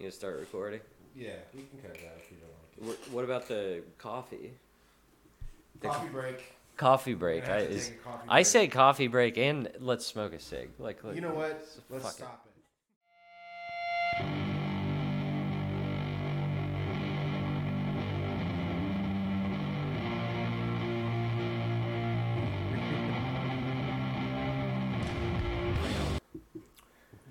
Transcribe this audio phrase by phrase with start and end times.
[0.00, 0.80] You gonna start recording?
[1.14, 4.52] Yeah, we can cut it out if you don't like Wh- What about the coffee?
[5.82, 5.82] it.
[5.82, 6.54] Coffee break.
[6.78, 7.46] Coffee break.
[7.46, 7.92] I, is,
[8.26, 10.70] I say coffee break and let's smoke a cig.
[10.78, 11.62] Like, You know what?
[11.90, 12.16] Let's fuck it.
[12.16, 12.50] stop it.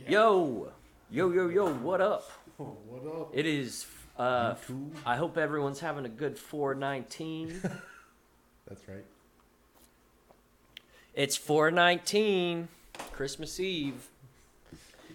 [0.07, 0.71] Yo,
[1.11, 1.73] yo, yo, yo.
[1.73, 2.29] What up?
[2.59, 3.29] What up?
[3.33, 3.85] It is.
[4.17, 4.91] Uh, YouTube?
[5.05, 7.61] I hope everyone's having a good 419.
[8.67, 9.05] That's right.
[11.13, 12.67] it's 419,
[13.13, 14.09] Christmas Eve.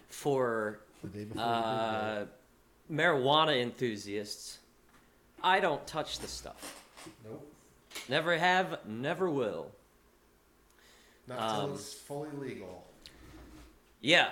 [0.09, 2.25] For The day before uh,
[2.91, 4.59] marijuana enthusiasts,
[5.43, 6.83] I don't touch the stuff.
[7.29, 7.47] Nope.
[8.09, 9.71] Never have, never will.
[11.29, 12.85] Not until Um, it's fully legal.
[14.01, 14.31] Yeah.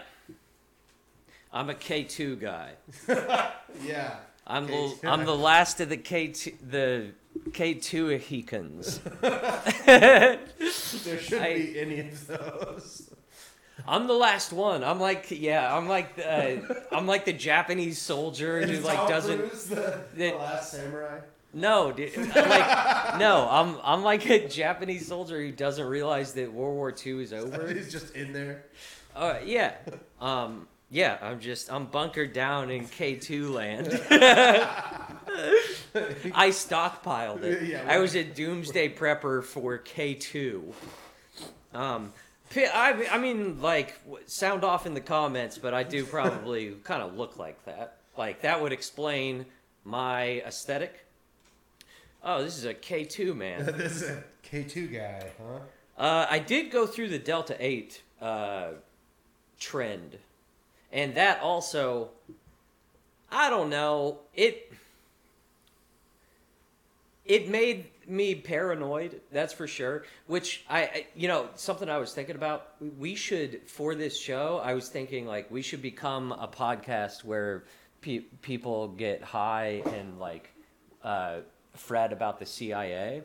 [1.53, 2.71] I'm a K2 guy.
[3.87, 4.17] Yeah.
[4.47, 7.07] I'm the, I'm the last of the K2 the
[7.51, 9.01] K2 Hikans.
[11.05, 13.11] There shouldn't I- be any of those.
[13.89, 14.85] I'm the last one.
[14.85, 19.39] I'm like yeah, I'm like the, I'm like the Japanese soldier who like Tom doesn't
[19.39, 21.21] Cruise the, the last samurai.
[21.55, 22.17] No, dude.
[22.17, 27.23] Like no, I'm I'm like a Japanese soldier who doesn't realize that World War II
[27.23, 27.69] is over.
[27.75, 28.67] He's just in there.
[29.17, 29.75] Uh, yeah.
[30.21, 33.89] Um, yeah, I'm just I'm bunkered down in K2 land.
[36.35, 37.63] I stockpiled it.
[37.63, 40.75] Yeah, I was a doomsday prepper for K2.
[41.73, 42.13] Um,
[42.55, 47.17] I, I mean, like, sound off in the comments, but I do probably kind of
[47.17, 47.97] look like that.
[48.17, 49.47] Like, that would explain
[49.85, 51.07] my aesthetic.
[52.23, 53.65] Oh, this is a K2 man.
[53.77, 55.61] this is a K2 guy, huh?
[55.97, 58.69] Uh, I did go through the Delta 8 uh,
[59.59, 60.19] trend.
[60.93, 62.11] And that also,
[63.31, 64.73] I don't know, it
[67.25, 70.05] it made me paranoid, that's for sure.
[70.27, 74.61] Which I, I you know, something I was thinking about, we should for this show,
[74.63, 77.65] I was thinking like we should become a podcast where
[78.03, 80.51] pe- people get high and like
[81.03, 81.39] uh,
[81.75, 83.23] fret about the CIA.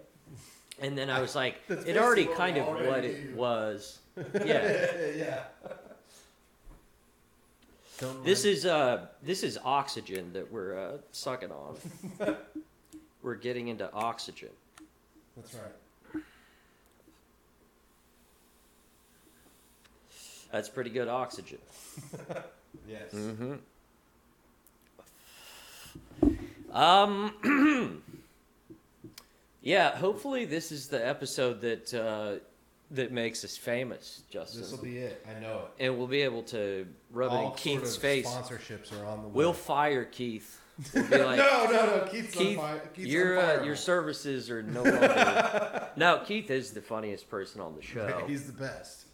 [0.80, 4.00] And then I was like, it already kind of already what it was.
[4.46, 4.88] Yeah.
[5.16, 5.44] yeah.
[8.00, 11.76] Don't This mind- is uh this is oxygen that we're uh, sucking on.
[13.24, 14.50] we're getting into oxygen.
[15.36, 16.24] That's right.
[20.52, 21.60] That's pretty good oxygen.
[22.88, 23.12] Yes.
[23.12, 23.56] Mm-hmm.
[26.72, 28.02] Um.
[29.62, 29.98] yeah.
[29.98, 32.36] Hopefully, this is the episode that uh,
[32.92, 34.62] that makes us famous, Justin.
[34.62, 35.26] This will be it.
[35.30, 35.84] I know it.
[35.84, 38.28] and we'll be able to rub it in All Keith's sort of face.
[38.28, 39.34] Sponsorships are on the way.
[39.34, 40.60] We'll fire Keith.
[40.94, 42.08] We'll be like, no, no, no.
[42.10, 42.90] Keith's Keith, on fire.
[42.96, 45.88] Keith's your on uh, your services are no longer.
[45.98, 48.24] no, Keith is the funniest person on the show.
[48.28, 49.06] He's the best.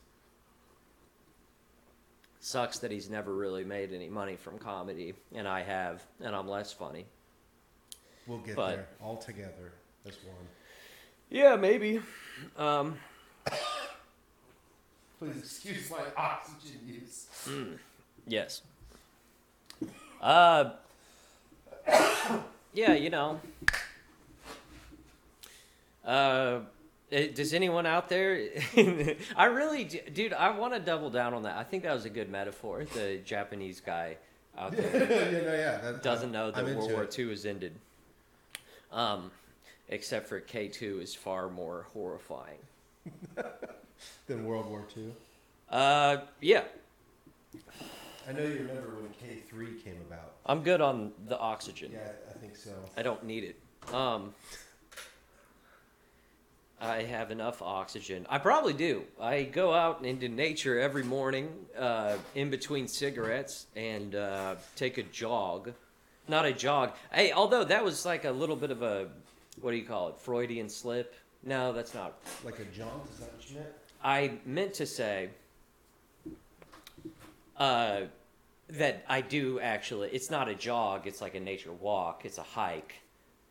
[2.39, 6.47] Sucks that he's never really made any money from comedy, and I have, and I'm
[6.47, 7.05] less funny.
[8.27, 9.71] We'll get But- there all together
[10.05, 10.35] as one.
[11.29, 12.01] Yeah, maybe.
[12.57, 12.97] Um,
[15.19, 17.27] Please excuse my oxygen use.
[18.27, 18.61] yes.
[20.21, 20.71] Uh,
[22.73, 23.39] yeah, you know.
[26.05, 26.59] Uh,
[27.11, 28.47] eh, does anyone out there?
[29.37, 31.57] I really, d- dude, I want to double down on that.
[31.57, 32.85] I think that was a good metaphor.
[32.93, 34.17] The Japanese guy
[34.57, 35.41] out yeah, there.
[35.43, 35.77] no, yeah.
[35.91, 37.17] That, doesn't know that I'm World War it.
[37.17, 37.73] II has ended.
[38.91, 39.31] Um,
[39.89, 42.59] except for K two is far more horrifying.
[44.27, 45.11] Than World War II.
[45.69, 46.63] Uh, yeah,
[48.27, 50.33] I know you remember when K3 came about.
[50.45, 51.91] I'm good on the oxygen.
[51.93, 52.71] Yeah, I think so.
[52.95, 53.93] I don't need it.
[53.93, 54.33] Um,
[56.79, 58.25] I have enough oxygen.
[58.29, 59.03] I probably do.
[59.19, 65.03] I go out into nature every morning, uh, in between cigarettes, and uh, take a
[65.03, 65.73] jog.
[66.27, 66.93] Not a jog.
[67.11, 69.09] Hey, although that was like a little bit of a,
[69.59, 71.13] what do you call it, Freudian slip?
[71.45, 73.67] No, that's not Like a jaunt, is that what you meant?
[74.03, 75.29] I meant to say
[77.57, 78.01] uh,
[78.69, 80.09] that I do actually.
[80.09, 81.07] It's not a jog.
[81.07, 82.25] It's like a nature walk.
[82.25, 82.95] It's a hike,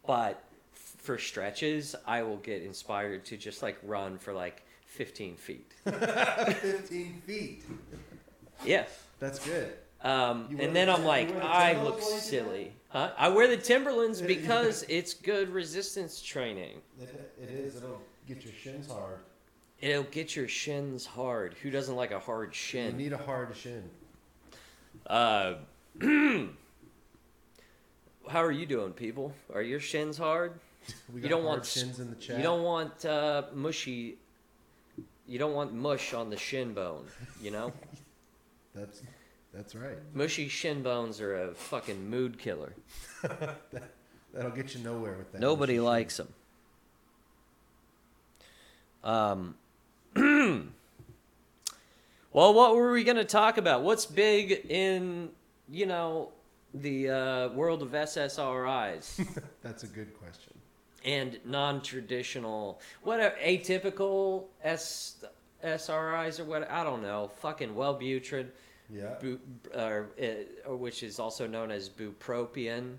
[0.06, 0.42] but
[0.74, 5.72] f- for stretches, I will get inspired to just like run for like 15 feet.
[5.84, 7.64] 15 feet.
[8.64, 8.84] Yeah.
[9.20, 9.72] That's good.
[10.02, 12.22] Um, and then the I'm like, I look while you do that?
[12.22, 12.72] silly.
[12.88, 13.12] Huh?
[13.16, 16.78] I wear the Timberlands because it's good resistance training.
[17.00, 17.76] It, it is.
[17.76, 19.20] It'll get your shins hard.
[19.82, 21.54] It'll get your shins hard.
[21.62, 22.92] Who doesn't like a hard shin?
[22.92, 23.82] You need a hard shin.
[25.08, 25.54] Uh,
[28.28, 29.34] how are you doing, people?
[29.52, 30.52] Are your shins hard?
[31.12, 32.36] We You got don't hard want shins in the chat.
[32.36, 34.18] You don't want uh, mushy.
[35.26, 37.06] You don't want mush on the shin bone.
[37.42, 37.72] You know,
[38.76, 39.02] That's
[39.52, 39.98] that's right.
[40.14, 42.72] mushy shin bones are a fucking mood killer.
[44.32, 45.40] That'll get you nowhere with that.
[45.40, 46.28] Nobody likes them.
[49.02, 49.56] Um.
[52.32, 53.82] Well, what were we going to talk about?
[53.82, 55.30] What's big in
[55.70, 56.30] you know
[56.74, 59.26] the uh, world of SSRIs?
[59.62, 60.54] That's a good question.
[61.04, 65.24] and non-traditional what are atypical S,
[65.64, 68.46] SRIs or what I don't know fucking Wellbutrin
[68.90, 69.14] Yeah.
[69.20, 69.38] bu,
[69.74, 72.98] or, uh, or which is also known as bupropion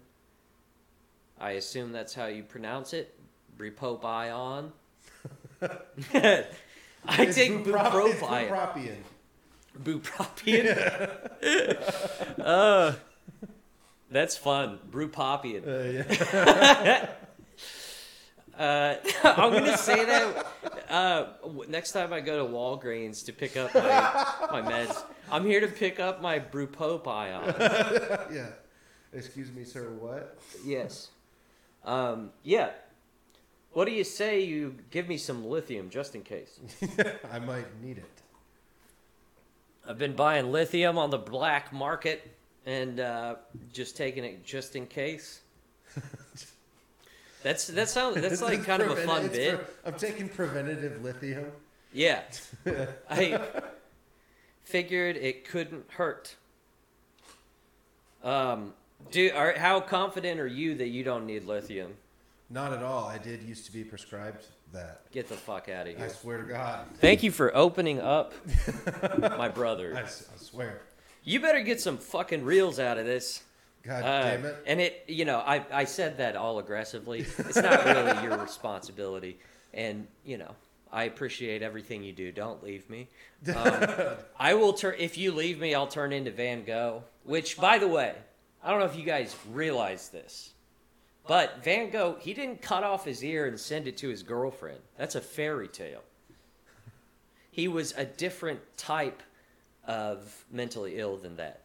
[1.40, 3.16] I assume that's how you pronounce it
[3.58, 4.72] bupropion
[7.08, 8.20] I It's take bupropion
[8.50, 8.98] bupropion.
[9.82, 11.10] bupropion
[12.40, 12.94] uh,
[14.12, 16.04] that's fun bupropion Uh,
[16.84, 17.10] yeah.
[18.56, 20.46] Uh, I'm gonna say that
[20.88, 21.26] uh,
[21.70, 25.04] next time I go to Walgreens to pick up my, my meds.
[25.32, 27.58] I'm here to pick up my Brupopion.
[28.32, 28.50] yeah.
[29.12, 29.90] Excuse me, sir.
[30.00, 30.38] What?
[30.64, 31.10] Yes.
[31.84, 32.70] Um, yeah.
[33.74, 36.60] What do you say you give me some lithium just in case?
[37.32, 38.06] I might need it.
[39.88, 42.32] I've been buying lithium on the black market
[42.66, 43.36] and uh,
[43.74, 45.42] just taking it just in case.
[47.44, 49.58] That's that sounds that's like kind of a fun it's bit.
[49.58, 51.48] pre- I'm taking preventative lithium.
[51.92, 52.22] Yeah.
[53.10, 53.38] I
[54.64, 56.38] figured it couldn't hurt.
[58.24, 58.74] Um,
[59.12, 61.96] do are how confident are you that you don't need lithium?
[62.54, 63.06] Not at all.
[63.08, 65.02] I did used to be prescribed that.
[65.12, 66.06] Get the fuck out of here.
[66.06, 66.86] I swear to God.
[67.00, 68.34] Thank you for opening up,
[69.18, 69.96] my I, brother.
[69.98, 70.82] s- I swear.
[71.24, 73.42] You better get some fucking reels out of this.
[73.84, 74.56] God Uh, damn it.
[74.68, 77.22] And it, you know, I, I said that all aggressively.
[77.22, 79.40] It's not really your responsibility.
[79.74, 80.52] And, you know,
[80.92, 82.32] I appreciate everything you do.
[82.32, 83.08] Don't leave me.
[83.54, 83.86] Um,
[84.40, 87.04] I will turn, if you leave me, I'll turn into Van Gogh.
[87.26, 88.14] Which, by the way,
[88.64, 90.53] I don't know if you guys realize this,
[91.28, 94.80] but Van Gogh, he didn't cut off his ear and send it to his girlfriend.
[94.98, 96.04] That's a fairy tale.
[97.52, 99.22] He was a different type
[99.86, 101.62] of mentally ill than that.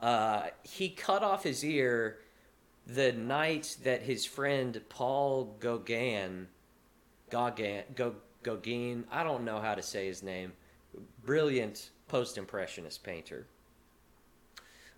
[0.00, 2.18] Uh, he cut off his ear
[2.86, 6.48] the night that his friend Paul Gauguin,
[7.30, 7.84] Gauguin,
[8.42, 10.52] Gauguin, I don't know how to say his name,
[11.24, 13.46] brilliant post-impressionist painter.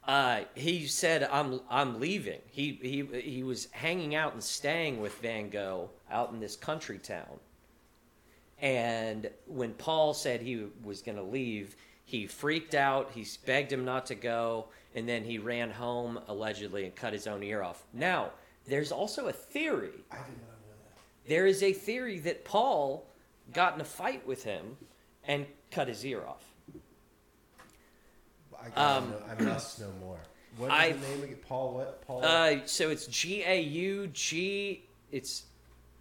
[0.07, 5.17] Uh, he said, "I'm I'm leaving." He he he was hanging out and staying with
[5.19, 7.39] Van Gogh out in this country town.
[8.61, 13.11] And when Paul said he was going to leave, he freaked out.
[13.13, 17.27] He begged him not to go, and then he ran home allegedly and cut his
[17.27, 17.85] own ear off.
[17.93, 18.31] Now,
[18.67, 20.05] there's also a theory.
[20.11, 21.29] I did not know that.
[21.29, 23.07] There is a theory that Paul
[23.53, 24.77] got in a fight with him
[25.25, 26.52] and cut his ear off.
[28.65, 30.19] I, gotta Um, know, I must know more.
[30.57, 31.39] What is I- the name again?
[31.49, 32.07] Paul what?
[32.07, 32.25] Paul.
[32.25, 34.85] Uh, so it's G A U G.
[35.11, 35.45] It's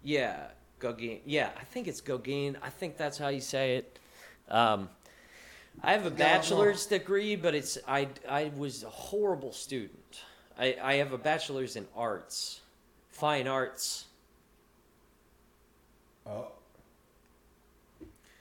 [0.02, 0.48] yeah,
[0.78, 1.20] Gauguin.
[1.24, 2.56] Yeah, I think it's Gauguin.
[2.62, 3.98] I think that's how you say it.
[4.48, 4.88] Um,
[5.82, 10.22] I have a bachelor's degree, but it's I I was a horrible student.
[10.58, 12.60] I I have a bachelor's in arts,
[13.10, 14.06] fine arts.
[16.26, 16.48] oh.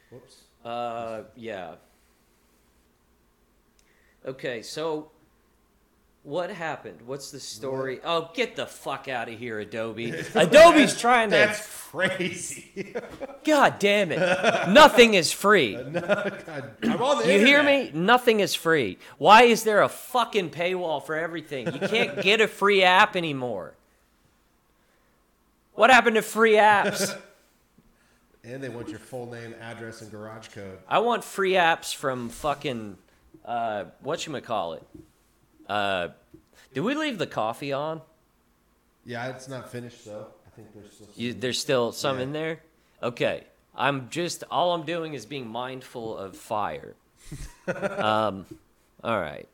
[0.09, 0.41] Whoops.
[0.65, 1.75] Uh, yeah.
[4.25, 5.09] Okay, so
[6.23, 6.99] what happened?
[7.05, 7.99] What's the story?
[8.03, 10.11] Oh, get the fuck out of here, Adobe.
[10.35, 11.35] Adobe's trying to.
[11.37, 12.95] That's crazy.
[13.43, 14.19] God damn it.
[14.69, 15.75] Nothing is free.
[15.75, 17.95] no, God, I'm on the You hear internet.
[17.95, 17.99] me?
[17.99, 18.99] Nothing is free.
[19.17, 21.73] Why is there a fucking paywall for everything?
[21.73, 23.73] You can't get a free app anymore.
[25.73, 27.17] What happened to free apps?
[28.43, 30.77] And they want your full name, address, and garage code.
[30.87, 32.97] I want free apps from fucking
[33.45, 34.83] uh what you call it?
[35.67, 36.10] Uh
[36.74, 38.01] did we leave the coffee on?
[39.05, 40.27] Yeah, it's not finished though.
[40.45, 41.07] I think there's still.
[41.07, 42.24] Some, You, there's still some Yeah.
[42.24, 42.60] in there?
[43.01, 43.43] Okay.
[43.75, 46.95] I'm just all I'm doing is being mindful of fire.
[47.67, 48.45] um
[49.03, 49.48] all right.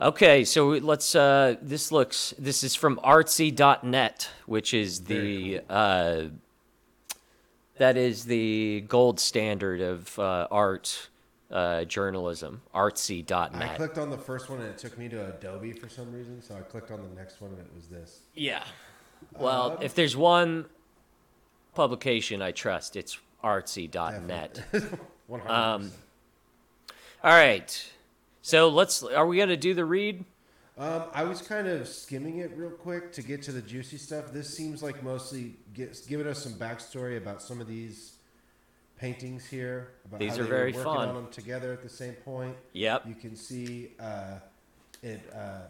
[0.00, 5.14] Okay, so let's uh this looks this is from artsy.net, which is the
[5.54, 6.24] Very uh
[7.78, 11.08] that is the gold standard of uh, art
[11.50, 13.62] uh, journalism, artsy.net.
[13.62, 16.42] I clicked on the first one and it took me to Adobe for some reason,
[16.42, 18.20] so I clicked on the next one and it was this.
[18.34, 18.64] Yeah.
[19.38, 20.66] Well, Um, if there's one
[21.74, 24.64] publication I trust, it's artsy.net.
[25.26, 25.92] One hundred Um.
[27.22, 27.92] All right.
[28.42, 29.02] So let's.
[29.02, 30.24] Are we gonna do the read?
[30.78, 34.32] Um, I was kind of skimming it real quick to get to the juicy stuff.
[34.32, 38.16] This seems like mostly gets, giving us some backstory about some of these
[38.98, 39.92] paintings here.
[40.04, 41.08] About These how are they very were working fun.
[41.08, 42.56] on them together at the same point.
[42.74, 43.06] Yep.
[43.06, 44.38] You can see uh,
[45.02, 45.20] it.
[45.34, 45.60] Uh,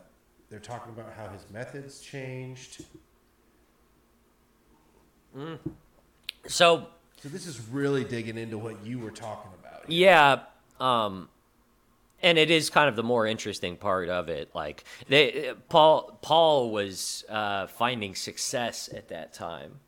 [0.51, 2.85] they're talking about how his methods changed.
[6.47, 6.87] So
[7.19, 9.91] So this is really digging into what you were talking about.
[9.91, 10.41] Yeah,
[10.81, 11.29] um,
[12.23, 14.55] and it is kind of the more interesting part of it.
[14.55, 19.81] Like they, Paul, Paul was uh, finding success at that time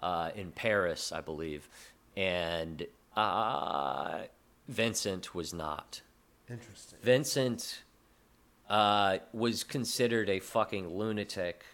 [0.00, 1.68] uh, in Paris, I believe,
[2.16, 4.20] and uh,
[4.68, 6.02] Vincent was not.
[6.48, 6.98] Interesting.
[7.02, 7.82] Vincent
[8.68, 11.64] uh, was considered a fucking lunatic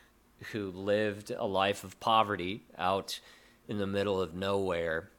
[0.52, 3.20] who lived a life of poverty out
[3.68, 5.10] in the middle of nowhere,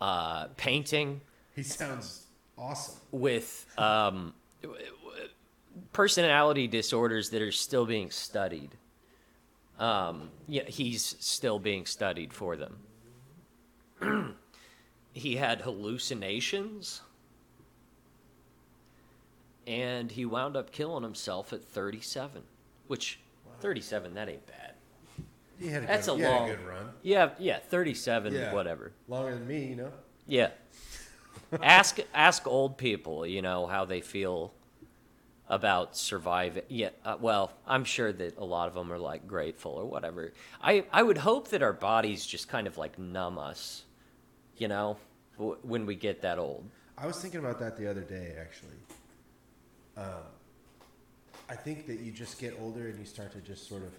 [0.00, 1.20] uh, painting
[1.54, 2.27] He sounds
[2.58, 2.94] awesome.
[3.12, 4.34] with um,
[5.92, 8.70] personality disorders that are still being studied.
[9.78, 12.78] Um, yeah, he's still being studied for them.
[15.12, 17.00] he had hallucinations,
[19.66, 22.42] and he wound up killing himself at 37.
[22.88, 23.20] Which,
[23.60, 24.72] 37, that ain't bad.
[25.60, 26.88] He had a That's good, a long- a good run.
[27.02, 28.52] Yeah, yeah, 37, Yeah.
[28.54, 28.92] whatever.
[29.08, 29.92] Longer than me, you know.
[30.26, 30.50] Yeah.
[31.62, 34.52] Ask ask old people, you know, how they feel
[35.48, 36.62] about surviving.
[36.68, 40.32] Yeah, uh, well, I'm sure that a lot of them are like grateful or whatever.
[40.62, 43.84] I I would hope that our bodies just kind of like numb us,
[44.58, 44.98] you know,
[45.38, 46.64] w- when we get that old.
[46.98, 48.76] I was thinking about that the other day, actually.
[49.96, 50.24] Um,
[51.48, 53.92] I think that you just get older and you start to just sort of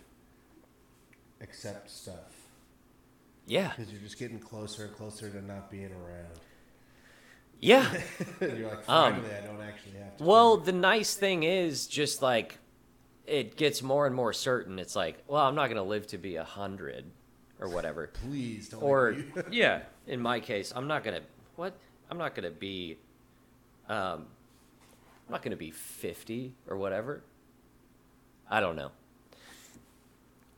[1.41, 2.35] accept stuff
[3.47, 3.69] Yeah.
[3.75, 6.39] because you're just getting closer and closer to not being around.
[7.59, 7.91] Yeah.
[8.41, 10.23] you're like, Um, I don't actually have to.
[10.23, 10.65] Well, think.
[10.65, 12.57] the nice thing is just like
[13.27, 14.79] it gets more and more certain.
[14.79, 17.05] It's like, well, I'm not going to live to be a hundred
[17.59, 18.07] or whatever.
[18.27, 18.81] please don't.
[18.81, 19.15] or
[19.51, 21.21] yeah, in my case, I'm not gonna
[21.55, 21.73] what?
[22.09, 22.97] I'm not gonna be,
[23.87, 24.25] um,
[25.27, 27.21] I'm not gonna be 50 or whatever.
[28.49, 28.91] I don't know.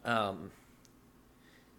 [0.06, 0.52] Um,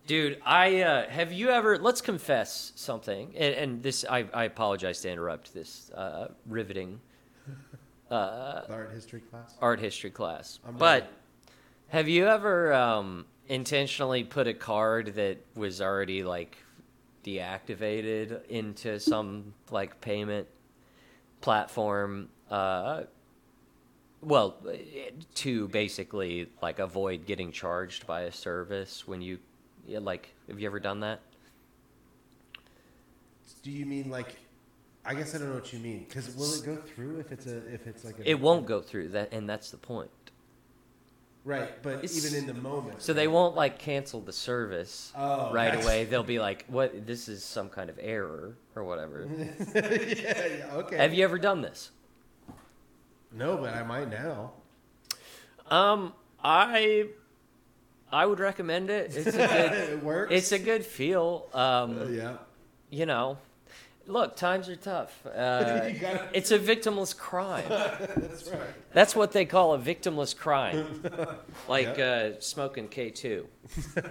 [0.07, 1.79] dude, I uh, have you ever?
[1.79, 7.01] Let's confess something, and, and this I, I apologize to interrupt this uh, riveting
[8.11, 9.57] uh, art history class.
[9.61, 10.61] art history class.
[10.67, 11.15] I'm but ready.
[11.89, 16.57] have you ever um, intentionally put a card that was already like
[17.25, 20.47] deactivated into some like payment
[21.41, 22.29] platform?
[22.51, 23.05] Uh,
[24.21, 24.57] well,
[25.35, 29.39] to basically like avoid getting charged by a service when you
[29.87, 30.35] yeah, like.
[30.49, 31.21] Have you ever done that?
[33.62, 34.37] Do you mean like?
[35.05, 36.05] I guess I don't know what you mean.
[36.09, 38.81] Because will it go through if it's a if it's like a It won't go
[38.81, 40.11] through that, and that's the point.
[41.45, 41.83] right?
[41.83, 45.67] But It's- even in the moment, So they won't like cancel the service Oh, right
[45.71, 46.05] that's- away.
[46.05, 47.05] They'll be like, "What?
[47.07, 50.97] This is some kind of error or whatever." yeah, yeah, okay.
[50.99, 51.91] Have you ever done this?
[53.33, 54.53] No, but I might now.
[55.69, 56.12] Um,
[56.45, 57.09] I
[58.12, 59.16] I would recommend it.
[59.16, 60.33] It's a good it works.
[60.33, 61.47] it's a good feel.
[61.54, 62.37] Um, Uh, yeah.
[62.90, 63.38] you know,
[64.07, 65.19] look, times are tough.
[65.26, 66.23] Uh, got it.
[66.35, 67.64] it's a victimless crime.
[67.69, 68.61] That's right.
[68.92, 71.02] That's what they call a victimless crime,
[71.69, 73.47] like uh, smoking K two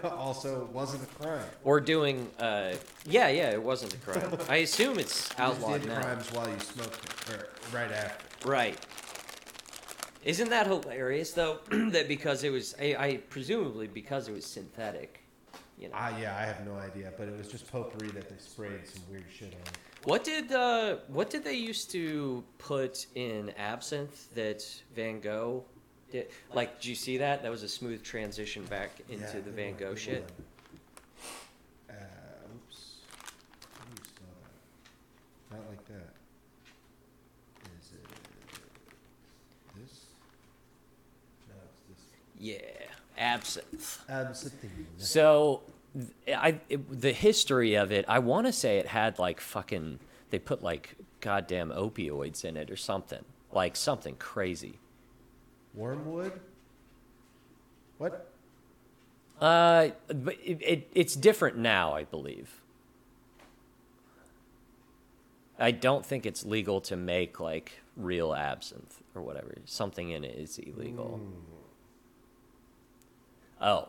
[0.03, 1.45] also, it wasn't a crime.
[1.63, 2.27] or doing.
[2.39, 2.73] Uh,
[3.05, 4.37] yeah, yeah, it wasn't a crime.
[4.49, 6.01] I assume it's You outlawed did now.
[6.01, 8.49] crimes while you smoked it, or right after.
[8.49, 8.77] Right.
[10.23, 11.59] Isn't that hilarious though?
[11.69, 15.19] that because it was, I, I presumably because it was synthetic.
[15.79, 15.95] You know.
[15.97, 19.01] Ah, yeah, I have no idea, but it was just potpourri that they sprayed some
[19.09, 19.73] weird shit on.
[20.03, 24.63] What did uh, what did they used to put in absinthe that
[24.95, 25.63] Van Gogh
[26.11, 26.27] did?
[26.53, 27.41] Like, did you see that?
[27.41, 30.21] That was a smooth transition back into Yeah, the Van Gogh shit.
[31.89, 31.97] one.
[31.97, 32.95] Uh, oops.
[33.77, 35.57] How do you spell that?
[35.57, 36.13] Not like that.
[37.79, 38.07] Is it
[39.79, 40.05] this?
[41.47, 42.05] No, it's this.
[42.41, 42.57] Yeah,
[43.19, 43.99] absinthe.
[44.09, 44.65] Absinthe.
[44.97, 45.61] So,
[46.27, 49.99] I it, the history of it, I want to say it had like fucking
[50.31, 54.79] they put like goddamn opioids in it or something, like something crazy.
[55.75, 56.39] Wormwood?
[57.99, 58.27] What?
[59.39, 62.59] Uh, but it, it, it's different now, I believe.
[65.59, 69.55] I don't think it's legal to make like real absinthe or whatever.
[69.65, 71.21] Something in it is illegal.
[73.61, 73.87] Oh.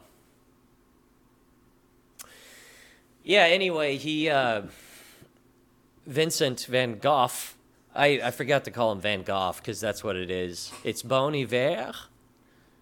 [3.24, 4.62] Yeah, anyway, he uh
[6.06, 7.28] Vincent van Gogh
[7.94, 10.72] I, I forgot to call him Van Gogh because that's what it is.
[10.82, 11.92] It's Bon Iver.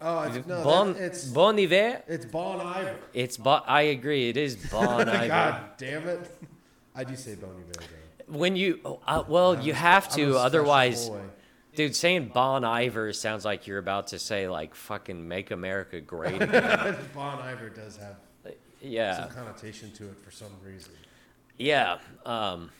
[0.02, 2.02] Oh, it's, no, bon, that, it's bon Iver.
[2.06, 2.96] it's Bon Iver.
[3.12, 4.30] It's bon, I agree.
[4.30, 5.28] It is Bon Iver.
[5.28, 6.38] God damn it!
[6.94, 7.84] I do say Bon Iver.
[8.28, 8.38] though.
[8.38, 10.38] When you, oh, uh, well, you have I'm a to.
[10.38, 11.20] Otherwise, boy.
[11.80, 16.42] Dude, saying Bon Iver sounds like you're about to say like fucking Make America Great
[16.42, 16.96] again.
[17.14, 18.16] Bon Iver does have
[18.82, 20.92] yeah, some connotation to it for some reason.
[21.56, 22.70] yeah, um,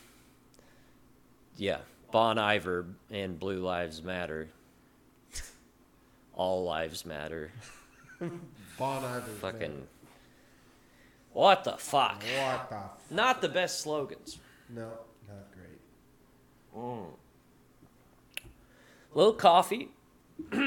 [1.57, 1.79] yeah.
[2.11, 4.49] Bon Iver and Blue Lives Matter.
[6.33, 7.51] All lives matter.
[8.77, 9.21] Bon Iver.
[9.41, 9.87] Fucking.
[11.33, 12.23] What the fuck?
[12.37, 12.75] What the?
[12.75, 14.37] F- Not the best slogans.
[14.69, 14.91] no,
[15.27, 15.79] not great.
[19.13, 19.89] Little coffee,
[20.51, 20.57] Do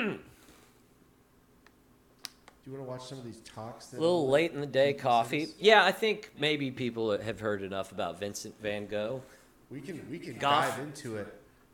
[2.70, 3.92] you want to watch some of these talks?
[3.92, 5.48] a little late in the day coffee.
[5.58, 9.22] Yeah, I think maybe people have heard enough about Vincent Van Gogh.
[9.70, 10.70] We can we can Goff.
[10.76, 11.26] dive into it.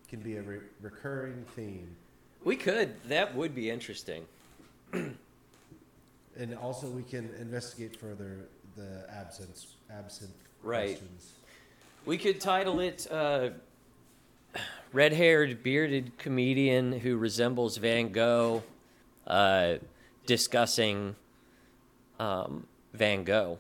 [0.08, 1.94] Can be a re- recurring theme,
[2.42, 3.00] We could.
[3.04, 4.24] That would be interesting.
[4.92, 5.16] and
[6.60, 10.30] also we can investigate further the absence absent
[10.62, 10.88] Right.
[10.98, 11.32] questions.
[12.06, 13.50] We could title it uh,
[14.92, 18.62] Red Haired Bearded Comedian Who Resembles Van Gogh
[19.26, 19.74] uh,
[20.26, 21.14] Discussing
[22.18, 23.58] um, Van Gogh.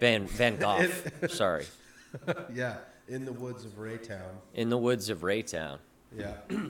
[0.00, 0.88] Van, Van Gogh.
[1.28, 1.66] Sorry.
[2.54, 2.76] yeah,
[3.08, 4.20] in the woods of Raytown.
[4.54, 5.78] In the woods of Raytown.
[6.16, 6.34] Yeah,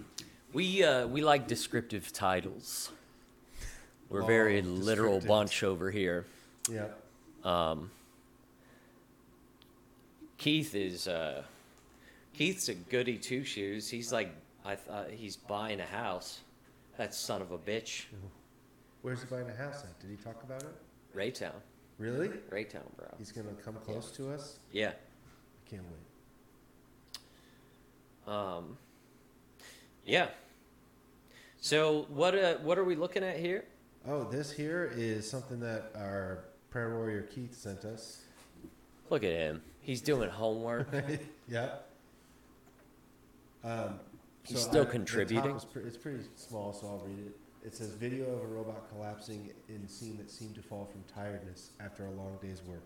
[0.52, 2.90] We, uh, we like descriptive titles.
[4.10, 6.26] We're a very literal bunch over here.
[6.70, 6.88] yeah.
[7.44, 7.90] Um,
[10.36, 11.42] Keith is uh,
[12.34, 13.88] Keith's a goody two shoes.
[13.88, 14.34] He's like
[14.64, 16.40] I thought he's buying a house.
[16.98, 18.04] That son of a bitch.
[19.02, 19.98] Where's he buying a house at?
[20.00, 20.74] Did he talk about it?
[21.16, 21.54] Raytown,
[21.98, 22.28] Really?
[22.50, 23.06] Raytown, bro.
[23.18, 24.58] He's gonna come close to us.
[24.70, 24.90] Yeah.
[24.90, 25.82] I can't
[28.26, 28.34] wait.
[28.34, 28.76] Um,
[30.06, 30.28] yeah.
[31.60, 33.64] So what uh, what are we looking at here?
[34.06, 38.22] Oh, this here is something that our prayer warrior Keith sent us.
[39.10, 39.62] Look at him.
[39.80, 40.88] He's doing homework.
[41.48, 41.68] yeah.
[43.64, 44.00] Um,
[44.44, 45.56] He's so still I- the top contributing?
[45.56, 47.36] is pre- it's pretty small, so I'll read it.
[47.64, 51.70] It says video of a robot collapsing in scene that seemed to fall from tiredness
[51.80, 52.82] after a long day's work.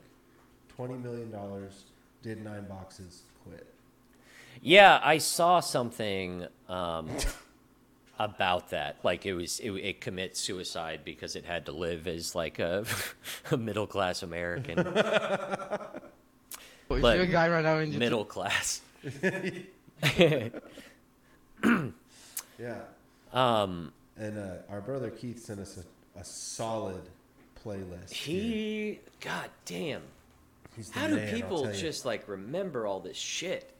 [0.68, 1.84] Twenty million dollars,
[2.22, 3.66] did nine boxes, quit.
[4.60, 7.08] Yeah, I saw something um,
[8.18, 8.96] about that.
[9.02, 12.84] Like it was, it, it commits suicide because it had to live as like a,
[13.50, 14.78] a middle class American,
[16.88, 18.82] If But you're a guy right now in YouTube, middle class.
[20.02, 20.48] Yeah.
[23.32, 27.02] um, And uh, our brother Keith sent us a, a solid
[27.64, 28.12] playlist.
[28.12, 30.02] he, god damn,
[30.92, 33.70] how do man, I'll people just like remember all this shit?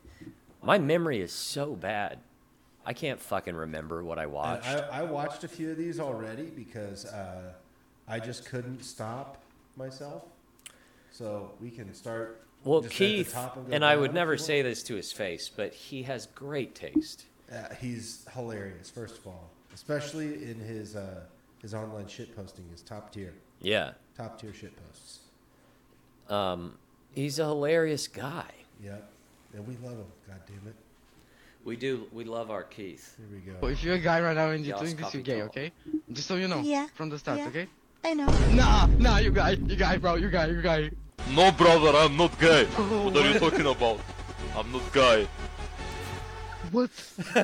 [0.62, 2.18] My memory is so bad.
[2.85, 4.66] I can't fucking remember what I watched.
[4.66, 7.52] I, I watched a few of these already because uh,
[8.09, 9.42] I just couldn't stop
[9.76, 10.24] myself.
[11.11, 12.45] So we can start.
[12.66, 14.94] Well, just at the Keith, top go and I would if never say this to
[14.94, 17.24] his face, but he has great taste.
[17.50, 21.20] Uh, he's hilarious, first of all, especially in his uh,
[21.62, 23.92] his online shit posting is top tier, Yeah.
[24.16, 25.20] top tier shit posts.
[26.29, 26.76] Um,
[27.14, 28.50] he's a hilarious guy.
[28.83, 29.09] Yep,
[29.55, 30.07] and we love him.
[30.26, 30.74] God damn it.
[31.64, 32.07] We do.
[32.12, 33.16] We love our Keith.
[33.16, 33.66] Here we but go.
[33.72, 35.46] if you're a guy right now in Yas YouTube, this you're gay, Capitol.
[35.62, 35.72] okay?
[36.12, 36.61] Just so you know.
[36.61, 37.48] Yeah, From the start, yeah.
[37.48, 37.66] okay?
[38.07, 38.31] I know.
[38.55, 40.90] Nah, nah, you guy, you guy, bro, you guy, you guy.
[41.35, 42.64] No, brother, I'm not gay.
[42.66, 43.99] What are you talking about?
[44.57, 45.27] I'm not gay.
[46.71, 46.90] What?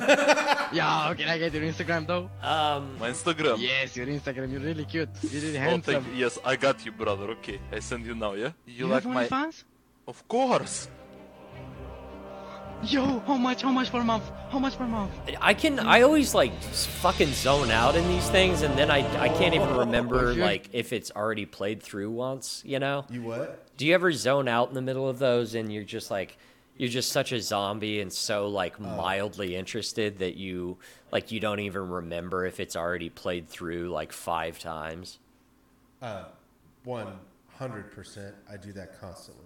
[0.71, 2.29] yeah, can I get your Instagram though?
[2.41, 3.59] Um, My Instagram.
[3.59, 5.09] Yes, your Instagram, you're really cute.
[5.23, 5.93] You're really Oh, handsome.
[5.95, 6.13] thank you.
[6.23, 7.25] Yes, I got you, brother.
[7.35, 8.33] Okay, I send you now.
[8.33, 8.51] Yeah.
[8.65, 9.27] You, You like have my?
[9.27, 9.65] fans?
[10.07, 10.87] Of course.
[12.85, 13.61] Yo, how much?
[13.61, 14.29] How much per month?
[14.49, 15.11] How much per month?
[15.39, 15.79] I can.
[15.79, 19.75] I always like fucking zone out in these things, and then I I can't even
[19.77, 22.61] remember If like if it's already played through once.
[22.65, 23.05] You know?
[23.09, 23.65] You what?
[23.77, 26.37] Do you ever zone out in the middle of those, and you're just like
[26.75, 28.83] you're just such a zombie and so like Oh.
[28.83, 30.77] mildly interested that you
[31.11, 35.19] like you don't even remember if it's already played through like five times.
[36.01, 36.25] Uh,
[36.83, 37.19] one
[37.57, 38.35] hundred percent.
[38.51, 39.42] I do that constantly,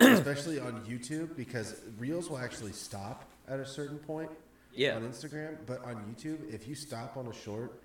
[0.00, 4.30] especially on YouTube because reels will actually stop at a certain point.
[4.74, 4.96] Yeah.
[4.96, 7.80] On Instagram, but on YouTube, if you stop on a short,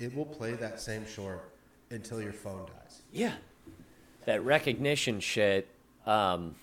[0.00, 1.52] it will play that same short
[1.90, 3.02] until your phone dies.
[3.12, 3.34] Yeah.
[4.24, 5.68] That recognition shit.
[6.06, 6.56] Um,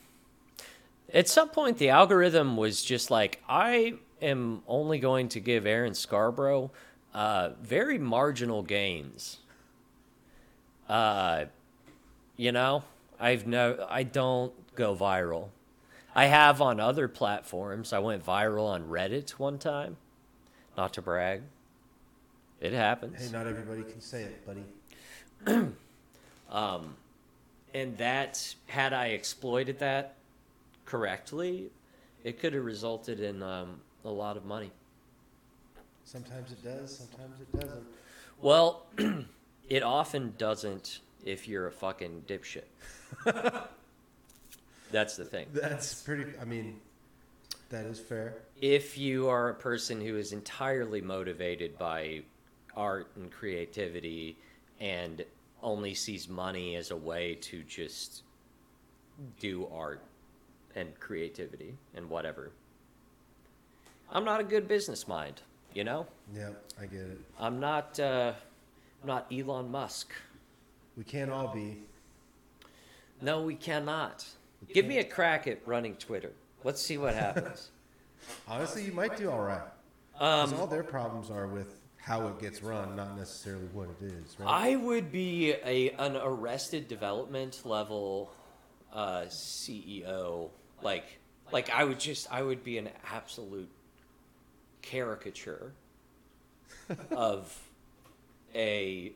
[1.13, 5.93] at some point, the algorithm was just like, I am only going to give Aaron
[5.93, 6.71] Scarborough
[7.13, 9.37] uh, very marginal gains.
[10.87, 11.45] Uh,
[12.37, 12.83] you know,
[13.21, 15.49] I've no, I don't go viral.
[16.15, 17.93] I have on other platforms.
[17.93, 19.97] I went viral on Reddit one time.
[20.75, 21.43] Not to brag.
[22.59, 23.23] It happens.
[23.23, 24.65] Hey, not everybody can say it, buddy.
[26.51, 26.95] um,
[27.73, 30.15] and that had I exploited that
[30.85, 31.69] correctly,
[32.23, 34.71] it could have resulted in um, a lot of money.
[36.03, 37.85] Sometimes it does, sometimes it doesn't.
[38.41, 38.87] Well,
[39.69, 42.65] it often doesn't if you're a fucking dipshit.
[44.91, 45.47] That's the thing.
[45.53, 46.25] That's pretty.
[46.41, 46.79] I mean,
[47.69, 48.35] that is fair.
[48.61, 52.23] If you are a person who is entirely motivated by
[52.75, 54.37] art and creativity
[54.79, 55.23] and
[55.63, 58.23] only sees money as a way to just
[59.39, 60.01] do art
[60.75, 62.51] and creativity and whatever,
[64.11, 65.41] I'm not a good business mind,
[65.73, 66.07] you know?
[66.35, 67.21] Yeah, I get it.
[67.39, 68.33] I'm not uh,
[69.01, 70.11] I'm not Elon Musk.
[70.97, 71.83] We can't all be.
[73.21, 74.25] No, we cannot.
[74.73, 76.31] Give me a crack at running Twitter.
[76.63, 77.71] Let's see what happens.
[78.47, 79.61] Honestly, you might do all right.
[80.17, 84.03] 'Cause Um, all their problems are with how it gets run, not necessarily what it
[84.05, 84.47] is, right?
[84.47, 88.31] I would be a an arrested development level
[88.93, 90.49] uh, CEO.
[90.83, 91.05] Like
[91.51, 93.69] like I would just I would be an absolute
[94.81, 95.73] caricature
[97.11, 97.57] of
[98.53, 99.13] a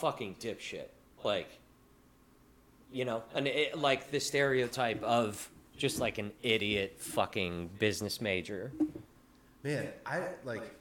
[0.00, 0.88] fucking dipshit.
[1.24, 1.48] Like
[2.92, 8.72] you know, and it, like the stereotype of just like an idiot fucking business major.
[9.62, 10.74] Man, I like.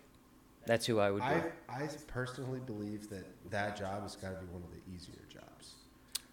[0.65, 1.25] That's who I would be.
[1.25, 5.23] I I personally believe that that job has got to be one of the easier
[5.30, 5.75] jobs.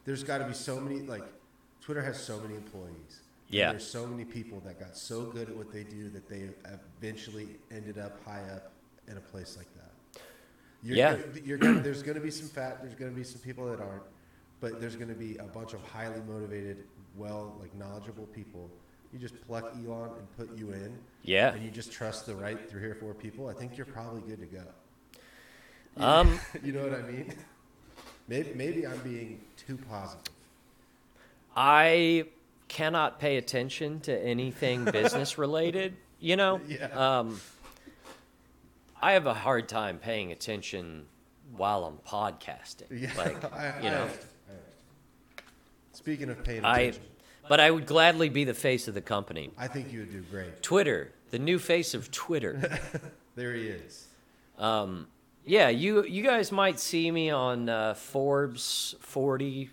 [0.05, 1.25] There's got to be so many like
[1.81, 3.21] Twitter has so many employees.
[3.49, 3.71] Yeah.
[3.71, 6.49] There's so many people that got so good at what they do that they
[6.99, 8.73] eventually ended up high up
[9.07, 9.84] in a place like that.
[10.85, 11.17] You're Yeah.
[11.17, 12.81] Gonna, you're gonna, there's going to be some fat.
[12.83, 14.03] There's going to be some people that aren't,
[14.61, 16.85] but there's going to be a bunch of highly motivated,
[17.17, 18.71] well, like knowledgeable people.
[19.13, 21.55] You just pluck Elon and put you in, Yeah.
[21.55, 23.49] and you just trust the right three or four people.
[23.49, 24.63] I think you're probably good to go.
[25.97, 27.33] Um, You know what I mean?
[28.29, 30.33] Maybe, maybe I'm being too positive.
[31.57, 32.27] I
[32.69, 36.61] cannot pay attention to anything business related, you know?
[36.67, 36.87] Yeah.
[36.87, 37.41] Um,
[39.01, 41.07] I have a hard time paying attention
[41.57, 42.87] while I'm podcasting.
[42.91, 44.05] Yeah, Like, I, you I know.
[44.05, 44.55] I.
[45.93, 47.03] Speaking of paying I, attention,
[47.49, 49.51] but I would gladly be the face of the company.
[49.57, 50.63] I think you would do great.
[50.63, 52.79] Twitter, the new face of Twitter.
[53.37, 54.07] There he is.
[54.59, 55.09] Um,
[55.45, 59.71] yeah, you you guys might see me on uh, Forbes 40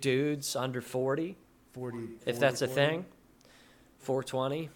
[0.00, 1.36] dudes under 40,
[1.72, 3.04] 40, if that's a thing.
[4.00, 4.68] 420.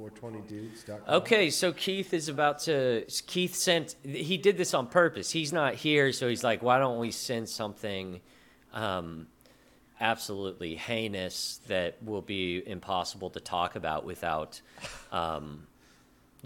[0.00, 1.14] 420dudes.com.
[1.16, 3.04] Okay, so Keith is about to.
[3.26, 3.96] Keith sent.
[4.02, 5.30] He did this on purpose.
[5.30, 8.20] He's not here, so he's like, "Why don't we send something,
[8.72, 9.26] um,
[10.00, 14.60] absolutely heinous that will be impossible to talk about without,
[15.12, 15.66] um,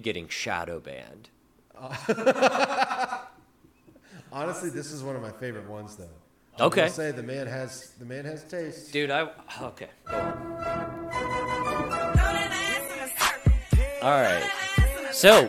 [0.00, 1.28] getting shadow banned."
[4.32, 6.08] Honestly, this is one of my favorite ones, though.
[6.58, 6.88] I Okay.
[6.88, 8.92] say the man has the man has taste.
[8.92, 9.28] Dude, I
[9.60, 9.88] okay.
[10.06, 11.03] Go on.
[14.04, 14.50] All right.
[15.12, 15.48] So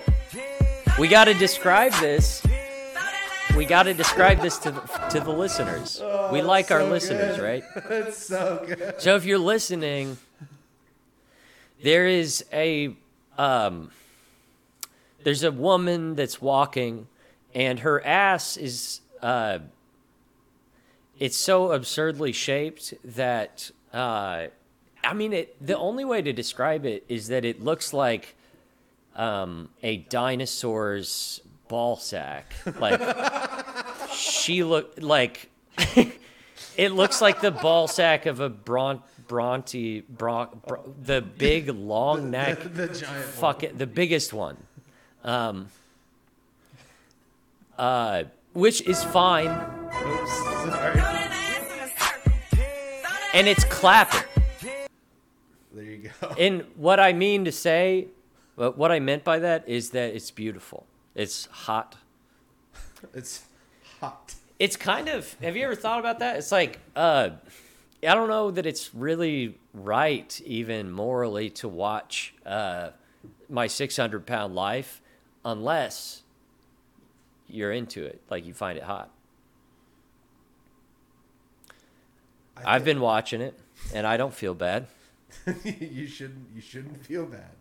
[0.98, 2.42] we got to describe this.
[3.54, 6.02] We got to describe this to the, to the listeners.
[6.32, 7.44] we it's like our so listeners, good.
[7.44, 7.64] right?
[7.90, 9.02] it's so good.
[9.02, 10.16] So if you're listening,
[11.84, 12.96] there is a
[13.38, 13.92] um,
[15.26, 17.08] there's a woman that's walking,
[17.54, 19.60] and her ass is uh,
[21.20, 24.46] it's so absurdly shaped that uh,
[25.04, 25.58] I mean it.
[25.60, 28.34] The only way to describe it is that it looks like
[29.16, 32.54] um, a dinosaur's ball sack.
[32.80, 33.02] Like
[34.14, 35.50] she looked like
[36.78, 42.30] it looks like the ball sack of a bron bronte bron, bron, the big long
[42.30, 44.56] neck The giant fuck it the biggest one
[45.24, 45.68] um
[47.78, 48.24] uh
[48.54, 49.50] which is fine.
[49.50, 50.32] Oops,
[53.34, 54.22] and it's clapping
[55.74, 56.28] There you go.
[56.40, 58.08] and what i mean to say
[58.56, 61.98] but what i meant by that is that it's beautiful it's hot
[63.14, 63.44] It's
[64.00, 64.36] hot.
[64.60, 67.30] it's kind of have you ever thought about that it's like uh
[68.08, 72.90] i don't know that it's really right even morally to watch uh
[73.50, 75.02] my 600 pound life
[75.44, 76.24] unless
[77.48, 79.10] you're into it like you find it hot
[82.58, 83.58] I i've been watching it
[83.94, 84.88] and i don't feel bad
[85.64, 86.48] you shouldn't.
[86.56, 87.52] You shouldn't feel bad.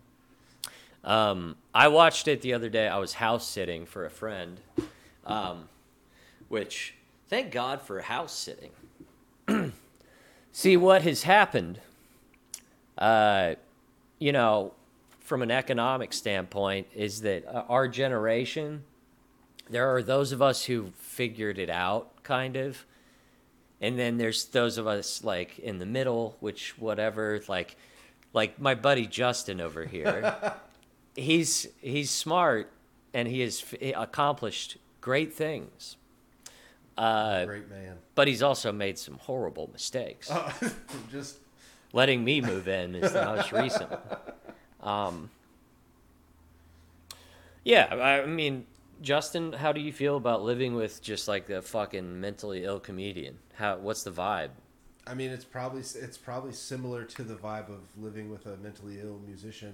[1.04, 2.88] Um, I watched it the other day.
[2.88, 4.58] I was house sitting for a friend,
[5.26, 5.68] um,
[6.48, 6.94] which
[7.28, 8.70] thank God for house sitting.
[10.52, 11.80] See what has happened
[12.98, 13.54] uh,
[14.18, 14.72] you know,
[15.20, 18.84] from an economic standpoint, is that uh, our generation,
[19.68, 22.84] there are those of us who figured it out, kind of,
[23.80, 27.76] and then there's those of us like in the middle, which whatever, like,
[28.32, 30.34] like my buddy Justin over here.
[31.14, 32.70] he's he's smart
[33.12, 33.64] and he has
[33.96, 35.96] accomplished great things.
[36.96, 37.96] Uh, Great man.
[38.14, 40.30] but he's also made some horrible mistakes.
[41.10, 41.38] Just
[41.92, 43.90] Letting me move in is the most recent.
[44.82, 45.30] Um,
[47.64, 48.66] yeah, I mean,
[49.00, 53.38] Justin, how do you feel about living with just like a fucking mentally ill comedian?
[53.54, 53.78] How?
[53.78, 54.50] What's the vibe?
[55.06, 58.98] I mean, it's probably it's probably similar to the vibe of living with a mentally
[59.00, 59.72] ill musician.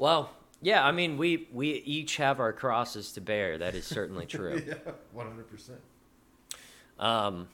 [0.00, 0.30] Well,
[0.62, 3.58] yeah, I mean, we we each have our crosses to bear.
[3.58, 4.62] That is certainly true.
[4.66, 5.78] yeah, one hundred percent.
[6.98, 7.48] Um,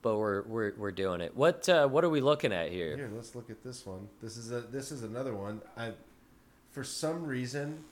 [0.00, 1.36] but we're we're we're doing it.
[1.36, 2.96] What uh, what are we looking at here?
[2.96, 4.08] Here, let's look at this one.
[4.22, 5.60] This is a this is another one.
[5.76, 5.92] I,
[6.70, 7.84] for some reason,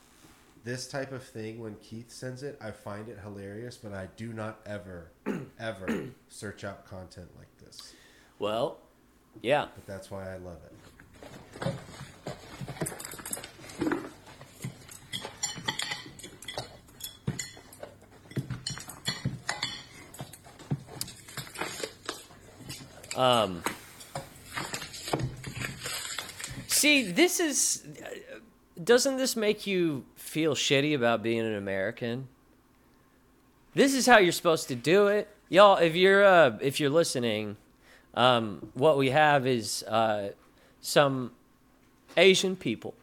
[0.65, 4.33] this type of thing when Keith sends it, I find it hilarious, but I do
[4.33, 5.11] not ever,
[5.61, 7.93] ever search out content like this.
[8.39, 8.79] Well,
[9.43, 9.67] yeah.
[9.75, 11.75] But that's why I love it.
[23.19, 23.65] Um,
[26.69, 27.85] see, this is.
[28.83, 32.29] Doesn't this make you feel shitty about being an American?
[33.75, 35.79] This is how you're supposed to do it, y'all.
[35.79, 37.57] If you're uh, if you're listening,
[38.15, 40.31] um, what we have is uh,
[40.81, 41.33] some
[42.17, 42.95] Asian people,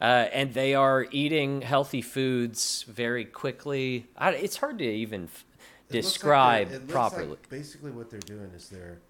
[0.00, 4.06] uh, and they are eating healthy foods very quickly.
[4.16, 5.44] I, it's hard to even f-
[5.90, 7.26] like describe looks properly.
[7.26, 9.00] like basically, what they're doing is they're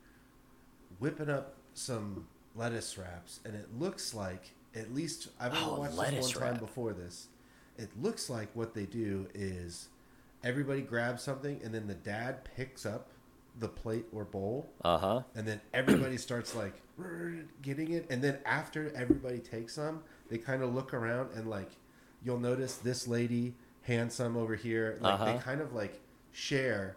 [0.98, 5.96] whipping up some lettuce wraps, and it looks like at least I've only Oh, watched
[6.12, 7.28] this one time before this.
[7.78, 9.88] It looks like what they do is
[10.42, 13.08] everybody grabs something, and then the dad picks up
[13.58, 15.22] the plate or bowl, Uh huh.
[15.34, 16.74] and then everybody starts like
[17.62, 21.70] getting it, and then after everybody takes some, they kind of look around and like
[22.24, 24.98] you'll notice this lady hands some over here.
[25.00, 25.38] Like they Uh-huh.
[25.38, 26.00] kind of like
[26.32, 26.96] share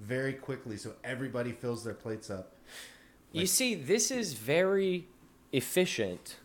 [0.00, 2.54] very quickly, so everybody fills their plates up.
[3.32, 5.06] You see, this is very
[5.52, 6.36] efficient,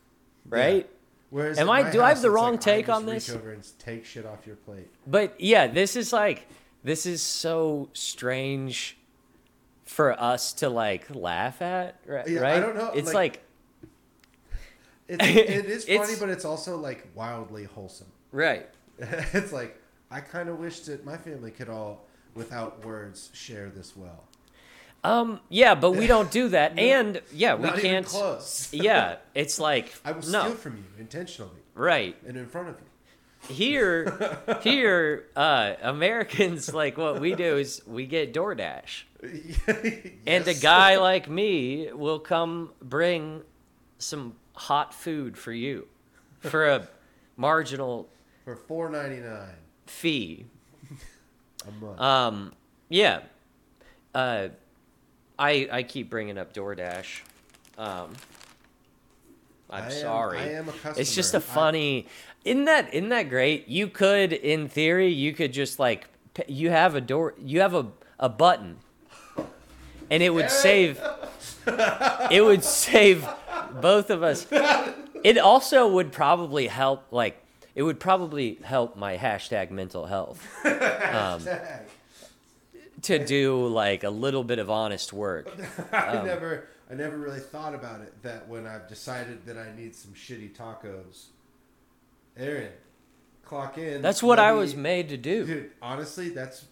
[0.47, 0.89] right?
[1.31, 3.29] Whereas Am I- my do I have the wrong like, take I just on this?
[3.29, 4.87] Reach over and take shit off your plate.
[5.07, 6.47] But yeah, this is like
[6.83, 8.97] this is so strange
[9.85, 12.27] for us to like laugh at, right?
[12.27, 13.41] Yeah, I don't know, It's like- like,
[15.07, 18.11] It's, it is funny, It's- but it's also like wildly wholesome.
[18.31, 18.67] right.
[18.99, 19.79] it's like
[20.11, 24.23] I kind of wish that my family could all, without words, share this well.
[25.05, 28.05] Um, yeah, but we don't do that, and yeah, we can't.
[28.05, 28.69] close.
[28.73, 32.75] Yeah, it's like I will no, steal from you intentionally right and in front of
[32.79, 33.53] you.
[33.55, 39.03] here, here, uh, Americans like what we do is we get DoorDash.
[40.25, 43.41] And a guy like me will come bring
[43.97, 45.87] some hot food for you
[46.39, 46.87] for a
[47.37, 48.07] marginal
[48.43, 50.45] for four ninety nine fee.
[51.67, 51.99] a month.
[51.99, 52.53] Um,
[52.89, 53.21] yeah.
[54.13, 54.49] Uh,
[55.37, 57.21] I I keep bringing up DoorDash.
[57.77, 58.13] Um,
[59.69, 60.39] I'm I am- sorry.
[60.39, 60.95] I am a customer.
[60.97, 62.07] It's just a funny.
[62.43, 63.67] Isn't that isn't that great?
[63.67, 66.07] You could, in theory, you could just like
[66.47, 67.87] you have a door, you have a
[68.19, 68.77] a button,
[70.09, 70.99] and it would save.
[71.67, 73.27] it would save
[73.81, 74.45] both of us.
[75.23, 77.41] It also would probably help, like
[77.73, 81.41] it would probably help my hashtag mental health um,
[83.05, 85.49] to do like a little bit of honest work.
[85.91, 88.13] I um, never, I never really thought about it.
[88.23, 91.25] That when I've decided that I need some shitty tacos,
[92.37, 92.71] Aaron,
[93.43, 94.01] clock in.
[94.01, 95.45] That's what I was made to do.
[95.45, 96.65] Dude, honestly, that's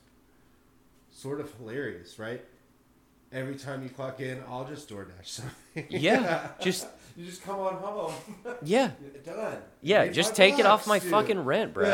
[1.12, 2.44] sort of hilarious, right?
[3.32, 5.88] Every time you clock in, I'll just DoorDash something.
[5.90, 8.14] Yeah, just you just come on home.
[8.64, 8.92] yeah,
[9.26, 9.58] Done.
[9.82, 10.06] yeah.
[10.06, 11.10] Made Just take it off my dude.
[11.12, 11.90] fucking rent, bro.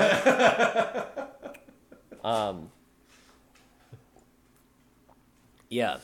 [2.23, 2.71] um.
[5.69, 5.97] Yeah,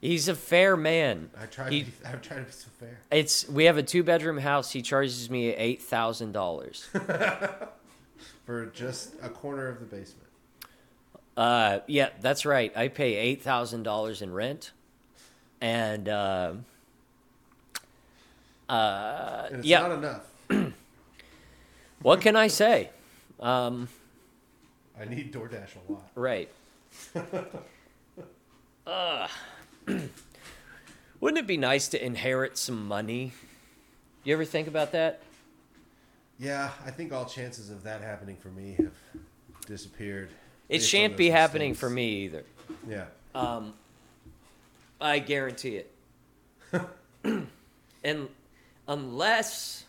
[0.00, 1.30] he's a fair man.
[1.40, 1.70] I try.
[1.70, 2.98] He- to be, I try to be so fair.
[3.10, 4.72] It's we have a two bedroom house.
[4.72, 6.88] He charges me eight thousand dollars.
[8.46, 10.28] For just a corner of the basement.
[11.36, 12.76] Uh, yeah, that's right.
[12.76, 14.72] I pay eight thousand dollars in rent,
[15.60, 16.52] and uh,
[18.68, 19.80] uh, And it's yeah.
[19.80, 20.26] not enough.
[22.02, 22.90] what can I say?
[23.40, 23.88] Um,
[25.00, 26.08] I need DoorDash a lot.
[26.14, 26.48] right.
[28.86, 29.30] Ugh.
[31.20, 33.32] Wouldn't it be nice to inherit some money?
[34.24, 35.20] You ever think about that?
[36.38, 38.94] Yeah, I think all chances of that happening for me have
[39.66, 40.30] disappeared.
[40.68, 42.44] It shan't be happening for me either.
[42.88, 43.06] Yeah.
[43.34, 43.74] Um,
[45.00, 45.90] I guarantee it.
[48.04, 48.28] and
[48.88, 49.84] unless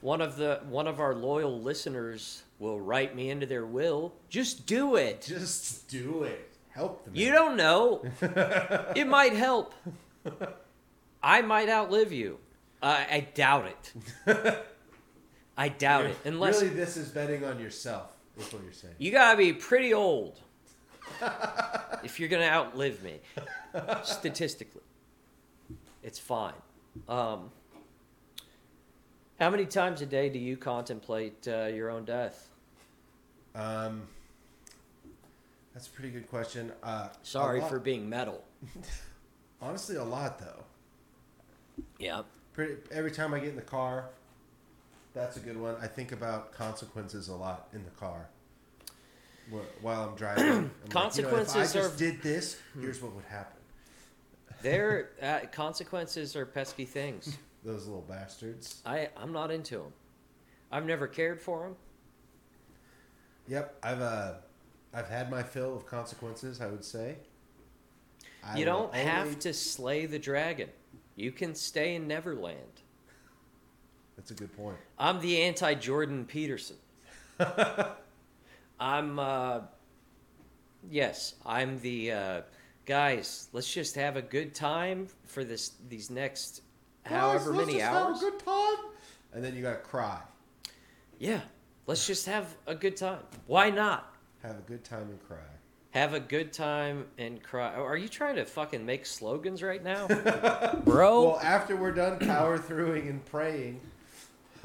[0.00, 4.66] one of the one of our loyal listeners will write me into their will, just
[4.66, 5.22] do it.
[5.22, 6.55] Just do it.
[6.76, 7.16] Help them.
[7.16, 8.02] You don't know.
[8.94, 9.72] it might help.
[11.22, 12.38] I might outlive you.
[12.82, 14.64] I I doubt it.
[15.56, 16.18] I doubt it.
[16.26, 18.12] Unless really, this is betting on yourself.
[18.38, 18.94] Is what you're saying.
[18.98, 20.38] you gotta be pretty old
[22.04, 23.20] if you're gonna outlive me.
[24.02, 24.82] Statistically,
[26.02, 26.52] it's fine.
[27.08, 27.50] Um,
[29.40, 32.50] how many times a day do you contemplate uh, your own death?
[33.54, 34.02] Um,
[35.76, 36.72] that's a pretty good question.
[36.82, 38.42] Uh, Sorry lot- for being metal.
[39.60, 40.64] honestly a lot though.
[41.98, 42.22] Yeah.
[42.54, 44.06] Pretty, every time I get in the car,
[45.12, 45.76] that's a good one.
[45.82, 48.26] I think about consequences a lot in the car
[49.82, 50.44] while I'm driving.
[50.44, 53.58] I'm like, you know, Consequences if I just are- did this, here's what would happen.
[54.62, 57.36] Their uh, consequences are pesky things.
[57.66, 58.80] Those little bastards.
[58.86, 59.92] I I'm not into them.
[60.72, 61.76] I've never cared for them.
[63.48, 64.32] Yep, I've uh,
[64.96, 66.62] I've had my fill of consequences.
[66.62, 67.16] I would say.
[68.42, 70.70] I You don't have to slay the dragon.
[71.16, 72.82] You can stay in Neverland.
[74.16, 74.78] That's a good point.
[74.98, 76.76] I'm the anti Jordan Peterson.
[78.80, 79.60] I'm uh
[80.90, 82.40] yes, I'm the uh
[82.86, 86.62] guys, let's just have a good time for this these next
[87.04, 88.20] however Guys, let's many just hours.
[88.20, 88.84] Have a good time.
[89.34, 90.20] And then you gotta cry.
[91.18, 91.40] Yeah.
[91.86, 93.20] Let's just have a good time.
[93.46, 94.15] Why not?
[94.46, 95.38] Have a good time and cry.
[95.90, 97.74] Have a good time and cry.
[97.76, 100.06] Oh, Are you trying to fucking make slogans right now?
[100.84, 103.80] Bro, Well, after we're done power throughing and praying,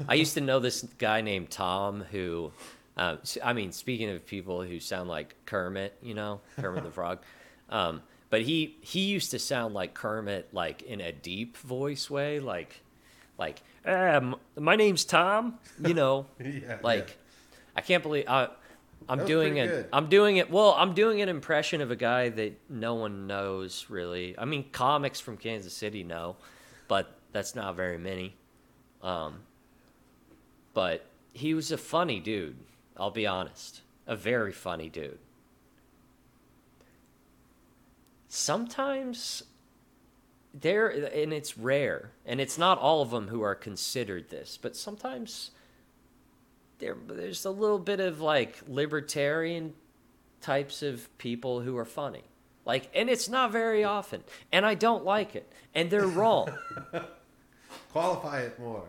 [0.08, 2.52] I used to know this guy named Tom who,
[2.96, 7.18] um, I mean, speaking of people who sound like Kermit, you know, Kermit the Frog,
[7.68, 12.38] um, but he he used to sound like Kermit, like in a deep voice way,
[12.38, 12.82] like
[13.36, 17.16] like um, my name's Tom, you know, yeah, like
[17.74, 18.48] I can't believe I.
[19.08, 19.68] I'm doing it.
[19.68, 19.88] good.
[19.92, 20.50] I'm doing it.
[20.50, 24.34] Well, I'm doing an impression of a guy that no one knows really.
[24.38, 26.36] I mean, comics from Kansas City know,
[26.88, 28.36] but that's not very many.
[29.02, 29.40] Um,
[30.74, 32.56] but he was a funny dude.
[32.96, 35.18] I'll be honest, a very funny dude.
[38.28, 39.42] Sometimes
[40.54, 44.76] there, and it's rare, and it's not all of them who are considered this, but
[44.76, 45.50] sometimes
[46.78, 49.74] there, there's a little bit of like libertarian
[50.40, 52.22] types of people who are funny.
[52.64, 56.48] Like, and it's not very often, and I don't like it, and they're wrong,
[57.92, 58.84] qualify it more.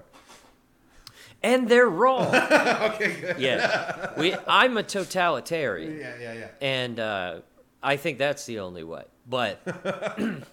[1.42, 2.28] and they're wrong.
[2.36, 3.40] okay, good.
[3.40, 4.36] Yeah, we.
[4.48, 6.48] I'm a totalitarian, Yeah, yeah, yeah.
[6.62, 7.40] and uh,
[7.82, 9.06] I think that's the only way.
[9.28, 9.60] But,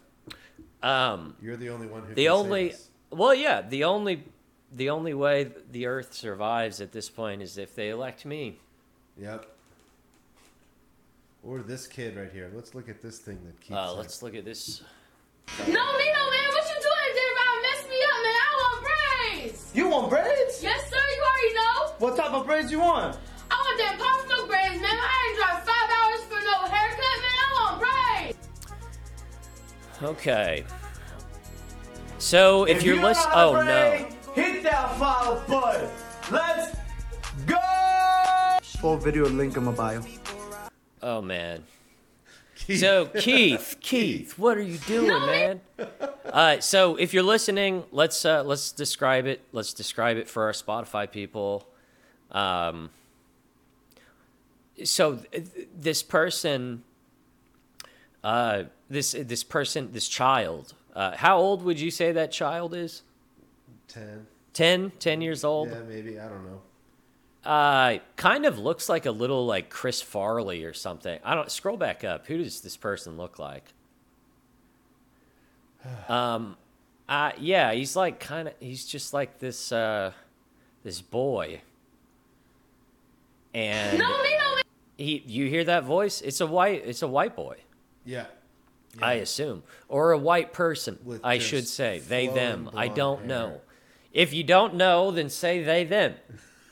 [0.83, 2.14] um, You're the only one who.
[2.14, 2.75] the only,
[3.11, 4.25] well, yeah, the only,
[4.73, 8.59] the only way the Earth survives at this point is if they elect me.
[9.19, 9.47] Yep.
[11.43, 12.51] Or this kid right here.
[12.55, 13.77] Let's look at this thing that keeps.
[13.77, 14.83] Uh, let's look at this.
[15.59, 17.11] No, Nino, man, what you doing?
[17.15, 18.37] Did about mess me up, man?
[18.37, 19.71] I want braids.
[19.75, 20.63] You want braids?
[20.63, 20.97] Yes, sir.
[20.97, 21.95] You already know.
[21.99, 23.17] What type of braids you want?
[23.51, 24.91] I want that pop braids, man.
[24.91, 27.37] I ain't drive five hours for no haircut, man.
[27.41, 28.39] I want braids.
[30.03, 30.65] Okay.
[32.19, 34.09] So if, you're you listening, know how oh no.
[34.35, 35.88] Braid, hit that follow button.
[36.31, 36.77] Let's
[37.47, 37.57] go.
[38.81, 40.03] Full video link in my bio.
[41.03, 41.64] Oh man.
[42.55, 42.81] Keith.
[42.81, 45.61] So Keith, Keith, what are you doing, man?
[46.25, 49.43] Uh, so if you're listening, let's uh, let's describe it.
[49.53, 51.66] Let's describe it for our Spotify people.
[52.31, 52.90] Um,
[54.85, 56.85] so th- th- this person,
[58.23, 60.74] uh, this this person, this child.
[60.95, 63.03] Uh, how old would you say that child is?
[63.93, 64.26] Ten.
[64.53, 65.70] 10, 10 years old.
[65.70, 66.18] Yeah, maybe.
[66.18, 66.61] I don't know.
[67.49, 71.18] Uh, kind of looks like a little like Chris Farley or something.
[71.24, 72.26] I don't scroll back up.
[72.26, 73.64] Who does this person look like?
[76.09, 76.57] Um,
[77.09, 78.55] uh, yeah, he's like kind of.
[78.61, 79.72] He's just like this.
[79.72, 80.12] Uh,
[80.84, 81.61] this boy.
[83.55, 84.64] And No, Nino, man.
[84.97, 86.20] he, you hear that voice?
[86.20, 86.82] It's a white.
[86.84, 87.57] It's a white boy.
[88.05, 88.26] Yeah.
[89.01, 90.99] I assume, or a white person.
[91.05, 92.70] With I should say they them.
[92.76, 93.26] I don't hair.
[93.28, 93.61] know.
[94.13, 96.15] If you don't know, then say they them.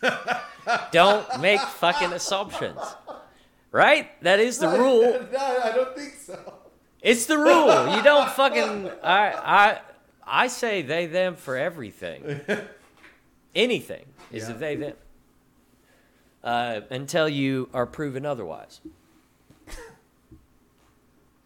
[0.93, 2.81] don't make fucking assumptions.
[3.71, 4.21] Right?
[4.23, 5.03] That is the rule.
[5.33, 6.55] no, I don't think so.
[7.03, 7.95] It's the rule.
[7.97, 8.91] You don't fucking.
[9.03, 9.81] I I
[10.27, 12.41] I say they them for everything.
[13.55, 14.55] Anything is Yeah.
[14.55, 14.95] a they them.
[16.43, 18.81] Uh, until you are proven otherwise.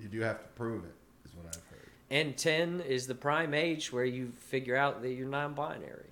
[0.01, 1.91] You do have to prove it, is what I've heard.
[2.13, 6.11] And 10 is the prime age where you figure out that you're non binary.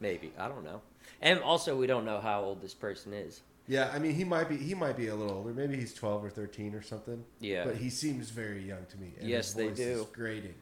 [0.00, 0.32] Maybe.
[0.38, 0.80] I don't know.
[1.20, 3.42] And also, we don't know how old this person is.
[3.68, 5.52] Yeah, I mean, he might be he might be a little older.
[5.52, 7.22] Maybe he's twelve or thirteen or something.
[7.40, 7.64] Yeah.
[7.64, 9.12] but he seems very young to me.
[9.20, 10.00] And Yes, his they do.
[10.00, 10.54] Is grating,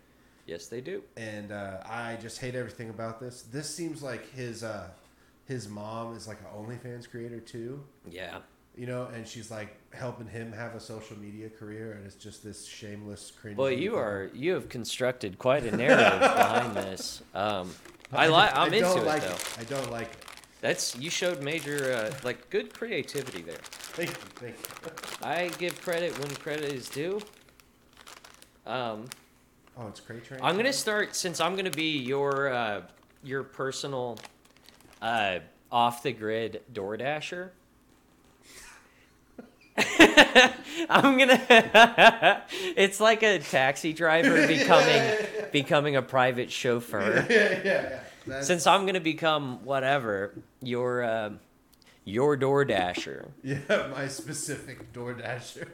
[0.46, 1.02] Yes, they do.
[1.16, 3.42] and uh, I just hate everything about this.
[3.50, 4.88] This seems like his uh,
[5.46, 7.82] his mom is like an OnlyFans creator too.
[8.10, 8.40] Yeah.
[8.76, 12.42] You know, and she's like helping him have a social media career, and it's just
[12.42, 13.56] this shameless cringe.
[13.58, 17.22] Well, you are you have constructed quite a narrative behind this.
[17.34, 17.70] Um,
[18.12, 18.56] I like.
[18.56, 19.34] I'm I into it like though.
[19.34, 19.56] it.
[19.58, 20.24] I don't like it.
[20.60, 23.58] That's you showed major uh, like good creativity there.
[23.62, 25.26] Thank you, thank you.
[25.26, 27.20] I give credit when credit is due.
[28.66, 29.06] Um,
[29.78, 30.40] Oh, it's Cray Train.
[30.42, 32.82] I'm gonna start since I'm gonna be your uh,
[33.22, 34.18] your personal
[35.00, 35.38] uh,
[35.72, 37.50] off the grid DoorDasher.
[40.90, 42.42] I'm gonna.
[42.76, 45.12] it's like a taxi driver becoming
[45.52, 47.26] becoming a private chauffeur.
[47.28, 48.40] yeah, yeah, yeah.
[48.42, 51.30] Since I'm gonna become whatever your uh,
[52.04, 53.28] your DoorDasher.
[53.42, 53.58] yeah,
[53.94, 55.66] my specific DoorDasher.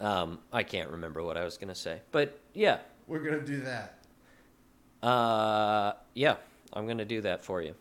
[0.00, 3.98] Um, I can't remember what I was gonna say, but yeah, We're gonna do that.
[5.06, 6.36] uh, yeah,
[6.72, 7.74] I'm gonna do that for you.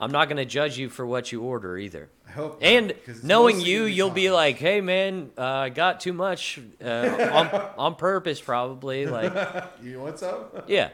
[0.00, 2.08] I'm not gonna judge you for what you order either.
[2.26, 2.58] I hope.
[2.62, 6.60] And 'cause it's knowing you, you'll be like, "Hey, man, uh, I got too much
[6.84, 7.46] uh, on
[7.78, 9.32] on purpose, probably." Like,
[9.82, 10.90] "You want some?" yeah.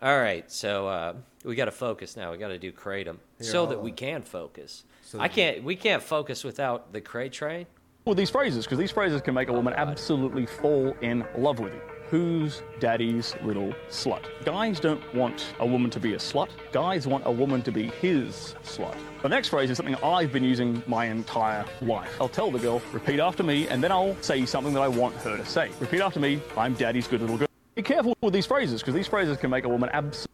[0.00, 1.14] All right, so uh,
[1.44, 2.30] we got to focus now.
[2.30, 3.04] We got to do kratom
[3.38, 4.84] Here, so hold that we can focus.
[5.02, 5.64] So I can't.
[5.64, 7.66] We can't focus without the cray train.
[8.04, 11.72] with these phrases because these phrases can make a woman absolutely fall in love with
[11.74, 11.80] you.
[12.10, 14.22] Who's daddy's little slut?
[14.42, 16.48] Guys don't want a woman to be a slut.
[16.72, 18.96] Guys want a woman to be his slut.
[19.20, 22.16] The next phrase is something I've been using my entire life.
[22.18, 25.16] I'll tell the girl, repeat after me, and then I'll say something that I want
[25.16, 25.70] her to say.
[25.80, 27.48] Repeat after me, I'm daddy's good little girl.
[27.74, 30.32] Be careful with these phrases because these phrases can make a woman absolutely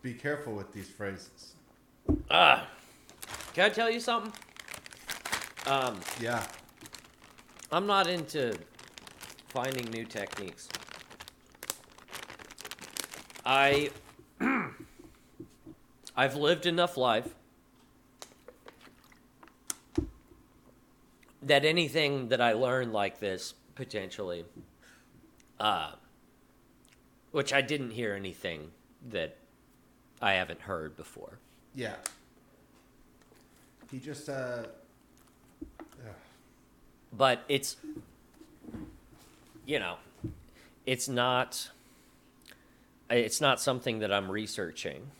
[0.00, 1.56] Be careful with these phrases.
[2.30, 2.62] Ah.
[2.62, 2.66] Uh,
[3.52, 4.32] Can I tell you something?
[5.66, 6.42] Um, Yeah.
[7.70, 8.56] I'm not into
[9.54, 10.68] finding new techniques.
[13.46, 13.90] I
[16.16, 17.36] I've lived enough life
[21.40, 24.44] that anything that I learn like this potentially
[25.60, 25.92] uh
[27.30, 28.72] which I didn't hear anything
[29.10, 29.36] that
[30.20, 31.38] I haven't heard before.
[31.76, 31.94] Yeah.
[33.92, 34.64] He just uh
[37.12, 37.76] but it's
[39.66, 39.96] you know
[40.86, 41.70] it's not
[43.10, 45.10] it's not something that i'm researching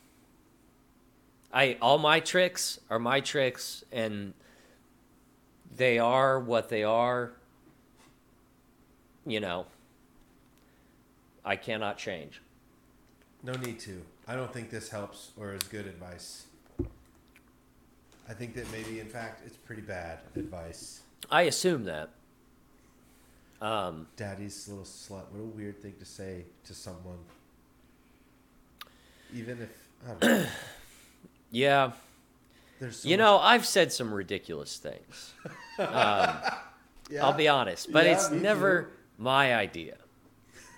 [1.52, 4.34] i all my tricks are my tricks and
[5.76, 7.32] they are what they are
[9.26, 9.66] you know
[11.44, 12.40] i cannot change
[13.44, 14.00] no need to.
[14.26, 16.46] I don't think this helps or is good advice.
[18.26, 21.02] I think that maybe in fact it's pretty bad advice.
[21.30, 22.08] i assume that
[23.64, 25.30] um Daddy's little slut.
[25.32, 27.18] What a weird thing to say to someone.
[29.34, 30.46] Even if I don't know.
[31.50, 31.92] yeah
[32.80, 35.32] There's so you know i've said some ridiculous things
[35.78, 36.50] yeah,
[37.22, 38.88] i'll be honest but Yeah, it's never too.
[39.18, 39.96] my idea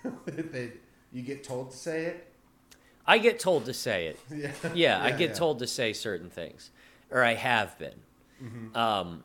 [0.25, 0.71] they,
[1.11, 2.27] you get told to say it.
[3.05, 4.19] I get told to say it.
[4.35, 4.51] Yeah.
[4.73, 5.35] Yeah, I get yeah.
[5.35, 6.69] told to say certain things,
[7.11, 7.99] or I have been,
[8.41, 8.77] Mm-hmm.
[8.77, 9.23] um,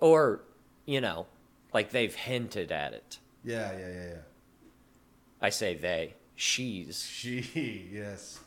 [0.00, 0.42] or
[0.86, 1.26] you know,
[1.72, 3.18] like they've hinted at it.
[3.44, 4.14] Yeah, yeah, yeah, yeah.
[5.40, 8.40] I say they, she's She, yes.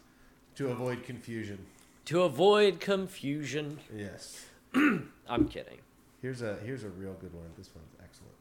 [0.55, 1.65] To avoid confusion.
[2.05, 3.79] to avoid confusion.
[3.95, 4.45] Yes.
[4.75, 5.79] I'm kidding.
[6.21, 7.45] Here's a here's a real good one.
[7.57, 8.33] This one's excellent.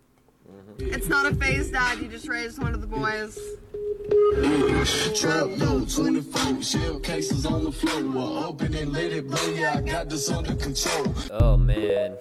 [0.79, 0.95] Mm-hmm.
[0.95, 1.99] It's not a phase, Dad.
[1.99, 3.39] You just raised one of the boys.
[5.19, 8.47] Trap low, 24 shell cases on the floor.
[8.47, 9.53] Open and let it blow.
[9.53, 11.15] Yeah, I got this under control.
[11.31, 12.17] Oh man.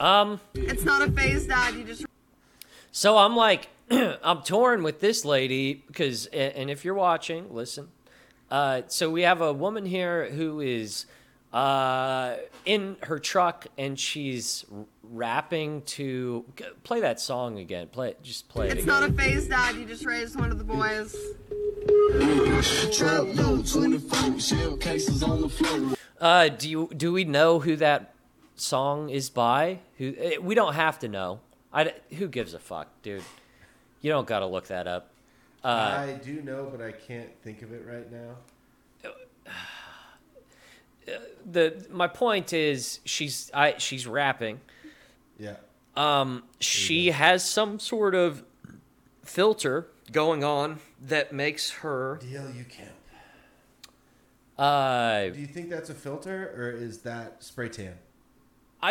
[0.00, 0.40] Um.
[0.54, 1.74] It's not a phase, Dad.
[1.74, 2.04] You just
[2.92, 7.88] So I'm like, I'm torn with this lady because, and if you're watching, listen.
[8.50, 11.06] Uh, so we have a woman here who is
[11.52, 14.64] uh, in her truck and she's
[15.02, 17.88] rapping to g- play that song again.
[17.88, 19.00] Play it, just play it It's again.
[19.00, 19.74] not a phase, Dad.
[19.76, 21.16] You just raised one of the boys.
[22.96, 25.96] Trap low, 24 shell cases on the floor.
[26.20, 28.14] Uh, do you do we know who that
[28.56, 29.80] song is by.
[29.98, 31.40] Who eh, we don't have to know.
[31.72, 33.22] I who gives a fuck, dude.
[34.00, 35.12] You don't got to look that up.
[35.64, 38.36] Uh, I do know, but I can't think of it right now.
[41.50, 44.60] the my point is she's I she's rapping.
[45.38, 45.56] Yeah.
[45.96, 48.44] Um, she has some sort of
[49.24, 52.20] filter going on that makes her.
[52.22, 52.90] DLU camp.
[54.58, 57.94] Uh, Do you think that's a filter or is that spray tan?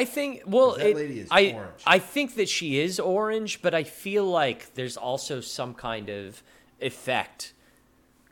[0.02, 0.44] I think.
[0.46, 1.82] Well, it- lady is I orange.
[1.86, 6.44] I think that she is orange, but I feel like there's also some kind of
[6.82, 7.54] effect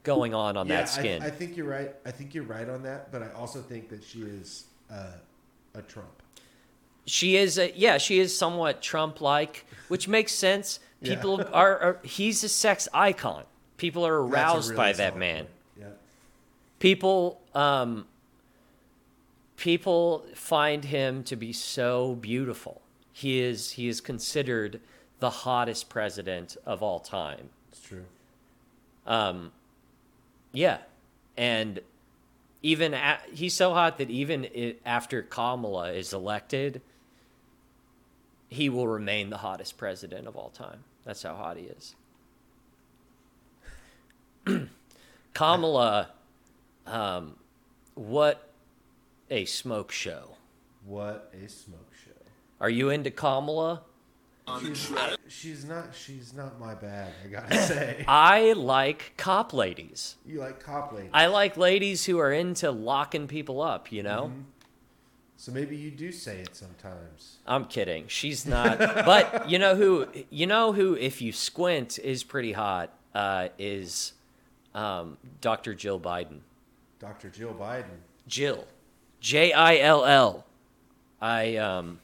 [0.04, 1.24] going on on yeah, that skin.
[1.24, 1.92] I, I think you're right.
[2.06, 5.14] I think you're right on that, but I also think that she is uh,
[5.76, 6.22] a Trump.
[7.06, 11.16] she is a, yeah she is somewhat trump like which makes sense Yeah.
[11.16, 13.44] people are, are he's a sex icon
[13.78, 15.50] people are aroused really by that man point.
[15.82, 15.86] Yeah.
[16.80, 18.06] people um
[19.64, 22.82] people find him to be so beautiful
[23.14, 24.82] he is he is considered
[25.20, 28.04] the hottest president of all time It's true.
[29.08, 29.54] um
[30.52, 30.80] yeah
[31.38, 31.80] and
[32.62, 36.82] even a he's so hot that even i after Kamala is elected,
[38.50, 40.84] he will remain the hottest president of all time.
[41.06, 41.96] That's how hot he is.
[45.34, 46.12] Kamala,
[46.86, 47.36] um,
[47.96, 48.53] what
[49.30, 50.38] a smoke show.
[50.86, 52.12] What a smoke show.
[52.60, 53.84] Are you into Kamala?
[54.60, 54.92] She's,
[55.30, 55.96] she's not.
[55.96, 57.14] She's not my bag.
[57.24, 58.04] I gotta say.
[58.08, 60.16] I like cop ladies.
[60.26, 61.12] you like cop ladies.
[61.14, 64.32] I like ladies who are into locking people up, you know?
[65.38, 67.40] So maybe you do say it sometimes.
[67.48, 68.08] I'm kidding.
[68.08, 68.78] She's not.
[68.80, 70.08] but you know who?
[70.30, 70.96] You know who?
[70.96, 72.94] If you squint, is pretty hot.
[73.14, 74.14] Uh, is
[74.74, 75.74] um, Dr.
[75.74, 76.40] Jill Biden?
[77.00, 77.30] Dr.
[77.30, 78.00] Jill Biden.
[78.28, 78.66] Jill,
[79.24, 80.46] J I L L.
[81.22, 82.00] I um.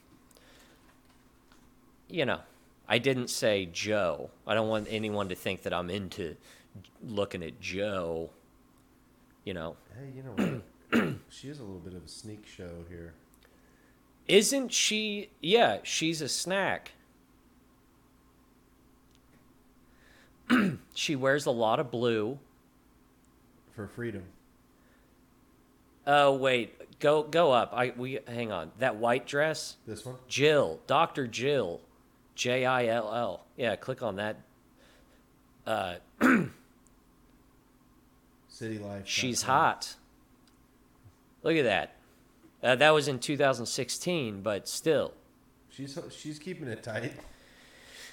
[2.08, 2.40] You know,
[2.88, 4.30] I didn't say Joe.
[4.46, 6.34] I don't want anyone to think that I'm into
[7.06, 8.30] looking at Joe.
[9.44, 11.14] You know, Hey, you know what?
[11.28, 13.12] she is a little bit of a sneak show here.
[14.26, 15.28] isn't she?
[15.40, 16.92] Yeah, she's a snack.
[20.94, 22.38] she wears a lot of blue.
[23.76, 24.24] For freedom.
[26.06, 27.72] Oh wait, go go up.
[27.74, 28.70] I we hang on.
[28.78, 30.16] That white dress, This one?
[30.28, 31.80] Jill, Doctor Jill,
[32.34, 33.44] J I L L.
[33.56, 34.36] Yeah, click on that.
[35.66, 35.94] Uh,
[38.48, 39.02] City Life.
[39.06, 39.94] she's hot.
[41.42, 41.94] Look at that.
[42.62, 45.12] Uh, that was in 2016, but still,
[45.70, 47.12] She's she's keeping it tight.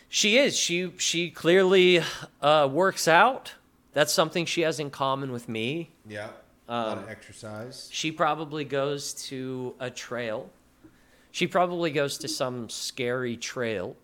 [0.07, 0.55] she is.
[0.55, 2.01] She she clearly
[2.41, 3.55] uh, works out.
[3.93, 5.89] That's something she has in common with me.
[6.07, 6.29] Yeah.
[6.67, 7.89] A lot Um, of exercise.
[7.91, 10.49] She probably goes to a trail.
[11.31, 13.95] She probably goes to some scary trail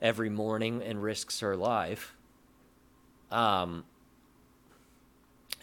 [0.00, 2.16] every morning and risks her life.
[3.30, 3.84] Um,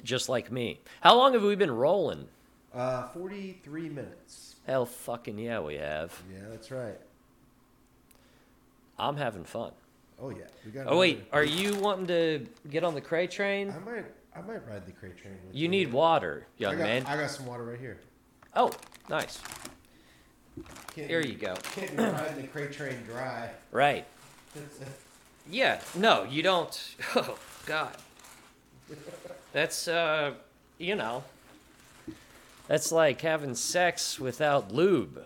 [0.03, 0.79] just like me.
[1.01, 2.27] How long have we been rolling?
[2.73, 4.55] Uh, 43 minutes.
[4.67, 6.21] Hell fucking yeah, we have.
[6.31, 6.99] Yeah, that's right.
[8.97, 9.71] I'm having fun.
[10.21, 10.85] Oh yeah, we got.
[10.87, 13.71] Oh wait, are you wanting to get on the cray train?
[13.71, 14.05] I might.
[14.35, 15.35] I might ride the crate train.
[15.45, 17.05] With You need water, young I got, man.
[17.05, 17.99] I got some water right here.
[18.55, 18.71] Oh,
[19.09, 19.39] nice.
[20.95, 21.55] Can't Here you go.
[21.75, 23.49] Can't riding the crate train dry.
[23.71, 24.05] Right.
[25.49, 26.95] Yeah, no, you don't.
[27.17, 27.95] Oh, God.
[29.51, 30.35] That's, uh,
[30.77, 31.25] you know,
[32.67, 35.25] that's like having sex without lube.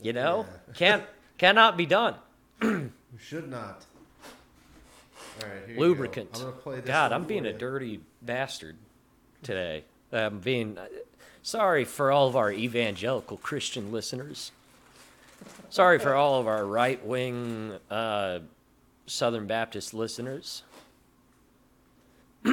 [0.00, 0.46] You know?
[0.74, 1.02] Can't,
[1.38, 2.14] cannot be done.
[3.18, 3.84] Should not.
[5.42, 5.80] All right, here you go.
[5.80, 6.30] Lubricant.
[6.34, 6.86] I'm gonna play this.
[6.86, 7.58] God, I'm being for a you.
[7.58, 8.76] dirty bastard
[9.42, 9.84] today.
[10.12, 10.78] I'm being
[11.42, 14.52] sorry for all of our evangelical Christian listeners.
[15.68, 18.38] Sorry for all of our right wing uh,
[19.06, 20.62] Southern Baptist listeners.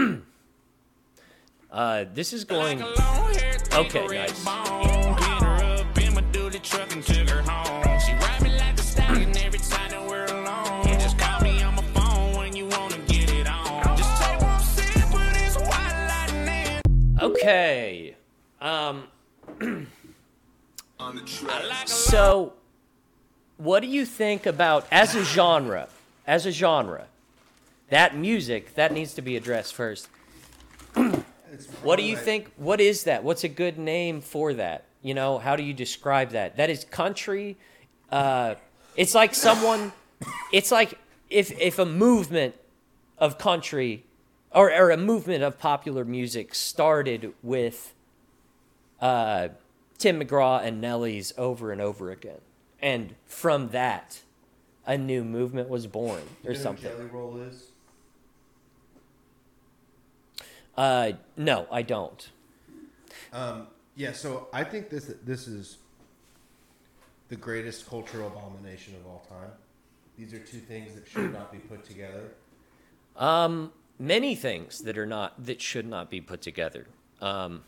[1.72, 2.84] uh, this is going.
[3.74, 4.46] Okay, nice.
[17.44, 18.16] Okay.
[18.62, 19.08] Um.
[21.86, 22.54] so,
[23.58, 25.90] what do you think about as a genre?
[26.26, 27.08] As a genre,
[27.90, 30.08] that music that needs to be addressed first.
[31.84, 32.52] What do you think?
[32.58, 33.24] What is that?
[33.24, 34.86] What's a good name for that?
[35.04, 36.58] You know, how do you describe that?
[36.58, 37.58] That is country.
[38.12, 38.56] Uh,
[38.96, 39.92] it's like someone.
[40.52, 40.98] It's like
[41.30, 42.56] if if a movement
[43.20, 44.04] of country,
[44.54, 47.94] or or a movement of popular music started with,
[49.02, 49.50] uh,
[49.98, 52.42] Tim McGraw and Nelly's over and over again.
[52.82, 54.22] And from that,
[54.86, 56.92] a new movement was born You or know who something.
[56.92, 57.64] Jelly Roll is?
[60.76, 62.30] Uh, no, I don't.
[63.32, 65.78] Um, yeah, so I think this this is
[67.30, 69.52] the greatest cultural abomination of all time.
[70.18, 72.32] These are two things that should not be put together.
[73.16, 76.88] Um, many things that are not that should not be put together.
[77.22, 77.64] Um,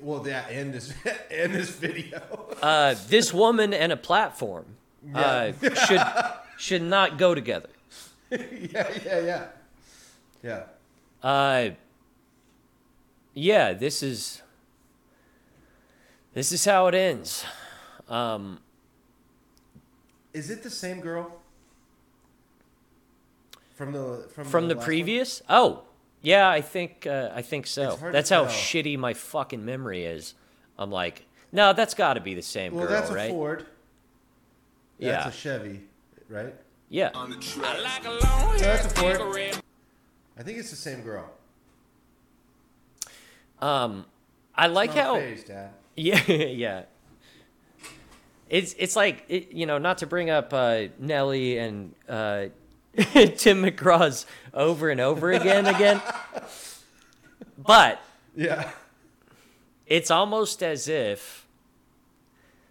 [0.00, 0.92] Well, that and this
[1.30, 2.20] and this video.
[2.62, 4.66] uh, this woman and a platform
[5.14, 5.52] uh,
[5.86, 6.02] should
[6.58, 7.70] should not go together.
[8.30, 9.46] yeah, yeah, yeah,
[10.42, 10.62] yeah.
[11.22, 11.70] Uh,
[13.34, 14.42] yeah, this is
[16.34, 17.44] this is how it ends.
[18.08, 18.60] Um,
[20.32, 21.39] Is it the same girl
[23.80, 24.84] from the from, from the last one?
[24.84, 25.42] previous?
[25.48, 25.84] Oh,
[26.20, 27.96] yeah, I think uh, I think so.
[28.12, 28.52] That's how tell.
[28.52, 30.34] shitty my fucking memory is.
[30.78, 33.30] I'm like, no, that's got to be the same Well, girl, that's a right?
[33.30, 33.66] Ford.
[34.98, 35.12] Yeah.
[35.12, 35.80] That's a Chevy,
[36.28, 36.54] right?
[36.90, 37.08] Yeah.
[37.14, 39.62] No, that's a Ford.
[40.38, 41.30] I think it's the same girl.
[43.62, 44.04] Um,
[44.54, 45.14] I like It's not how.
[45.16, 45.70] phased, Dad.
[45.96, 46.82] Yeah, yeah.
[48.48, 52.46] It's it's like it, you know, not to bring up uh, Nelly and uh,
[52.96, 56.02] Tim McGraw's over and over again, again,
[57.56, 58.02] but
[58.34, 58.70] Yeah.
[59.86, 61.46] it's almost as if,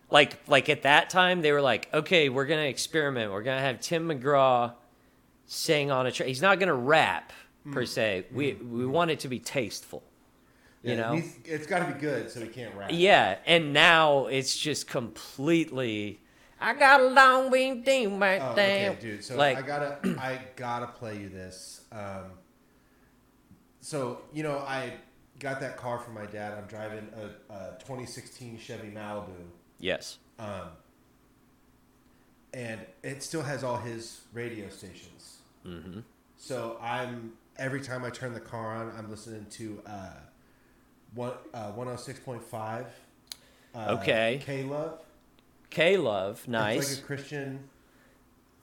[0.10, 3.32] like, like at that time they were like, okay, we're gonna experiment.
[3.32, 4.74] We're gonna have Tim McGraw
[5.46, 6.28] sing on a track.
[6.28, 7.32] He's not gonna rap
[7.64, 7.74] hmm.
[7.74, 8.26] per se.
[8.32, 8.78] We hmm.
[8.78, 10.04] we want it to be tasteful.
[10.82, 12.92] Yeah, you know, it's got to be good, so he can't rap.
[12.94, 16.22] Yeah, and now it's just completely.
[16.62, 18.92] I got a long wing thing right Oh, there.
[18.92, 19.24] okay, dude.
[19.24, 21.82] So like, I gotta, I gotta play you this.
[21.92, 22.32] Um,
[23.82, 24.94] so you know, I
[25.40, 26.58] got that car from my dad.
[26.58, 29.30] I'm driving a, a 2016 Chevy Malibu,
[29.80, 30.70] yes, um,
[32.54, 35.38] and it still has all his radio stations.
[35.66, 36.04] Mhm.
[36.38, 40.10] So I'm every time I turn the car on, I'm listening to uh,
[41.14, 42.86] one uh, 106.5.
[43.76, 44.42] Uh, Okay.
[44.44, 45.00] K Love.
[45.70, 46.90] K Love, It's nice.
[46.96, 47.70] like a Christian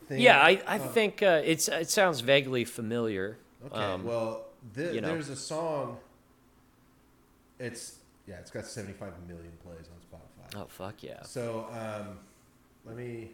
[0.09, 0.21] thing.
[0.21, 3.39] yeah, I, I Uh, think uh, it's it sounds vaguely familiar.
[3.67, 4.45] Okay, Um, well,
[4.75, 5.09] thi- you know.
[5.09, 5.99] there's a song.
[7.59, 7.97] It's
[8.27, 10.61] yeah, it's got 75 million plays on Spotify.
[10.63, 11.23] oh fuck yeah!
[11.23, 12.19] So um,
[12.85, 13.31] let me.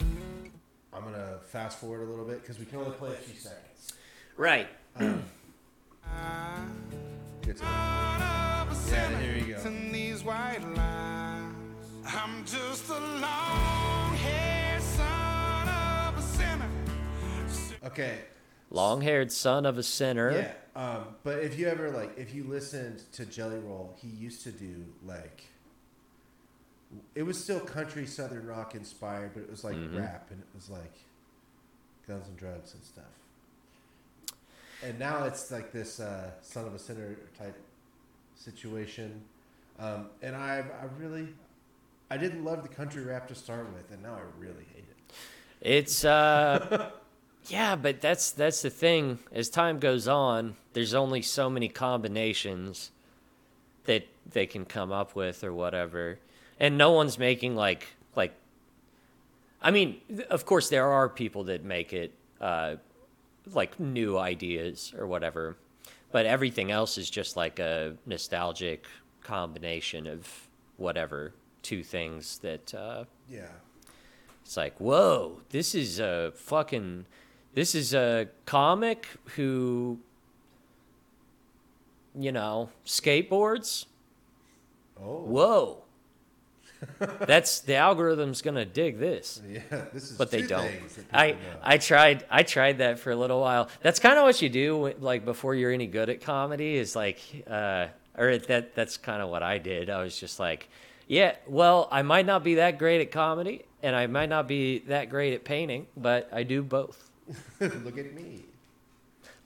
[0.00, 3.92] I'm gonna fast forward a little bit because we can only play a few seconds.
[4.36, 4.68] Right.
[4.98, 5.22] Um,
[7.42, 7.64] get to.
[7.64, 9.60] Yeah, here you go.
[12.08, 12.28] These white lines.
[12.28, 16.70] I'm just a long-haired son of a sinner.
[17.84, 18.18] Okay.
[18.70, 20.32] Long-haired son of a sinner.
[20.32, 20.52] Yeah.
[20.76, 24.52] Um, but if you ever like, if you listened to Jelly Roll, he used to
[24.52, 25.44] do like.
[27.14, 29.98] It was still country southern rock inspired, but it was like Mhm.
[29.98, 30.94] rap and it was like
[32.06, 33.04] guns and drugs and stuff.
[34.82, 37.58] And now it's like this uh, son of a sinner type
[38.36, 39.22] situation.
[39.78, 41.28] Um, and I, I really,
[42.10, 45.14] I didn't love the country rap to start with, and now I really hate it.
[45.60, 46.90] It's uh
[47.48, 49.18] yeah, but that's that's the thing.
[49.32, 52.92] As time goes on, there's only so many combinations
[53.84, 56.18] that they can come up with or whatever.
[56.60, 57.86] And no one's making like
[58.16, 58.34] like
[59.60, 60.00] I mean,
[60.30, 62.76] of course there are people that make it uh
[63.52, 65.56] like new ideas or whatever.
[66.10, 68.86] But everything else is just like a nostalgic
[69.22, 70.48] combination of
[70.78, 71.34] whatever
[71.68, 73.52] two things that uh Yeah.
[74.42, 77.04] it's like, whoa, this is a fucking,
[77.54, 79.06] this is a comic
[79.36, 79.98] who,
[82.18, 83.84] you know, skateboards.
[85.00, 85.18] Oh.
[85.24, 85.84] Whoa.
[86.98, 89.42] That's the algorithm's gonna dig this.
[89.48, 89.60] Yeah,
[89.92, 90.70] this is but they don't.
[91.12, 91.36] I know.
[91.62, 93.68] I tried I tried that for a little while.
[93.82, 96.94] That's kind of what you do when- like before you're any good at comedy is
[96.96, 97.18] like
[97.50, 99.90] uh or that that's kind of what I did.
[99.90, 100.68] I was just like,
[101.08, 104.80] yeah, well, I might not be that great at comedy and I might not be
[104.80, 107.10] that great at painting, but I do both.
[107.60, 108.44] Look at me.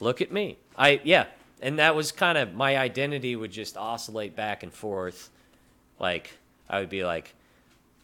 [0.00, 0.58] Look at me.
[0.76, 1.26] I yeah,
[1.60, 5.30] and that was kind of my identity would just oscillate back and forth.
[5.98, 6.32] Like
[6.68, 7.34] I would be like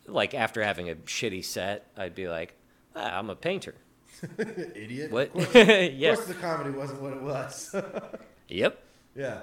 [0.07, 2.55] like after having a shitty set, I'd be like,
[2.95, 3.75] ah, I'm a painter.
[4.39, 5.11] Idiot.
[5.11, 5.29] What?
[5.35, 6.11] Of course, Yeah.
[6.11, 7.75] of course the comedy wasn't what it was.
[8.49, 8.83] Yep.
[9.15, 9.41] yeah.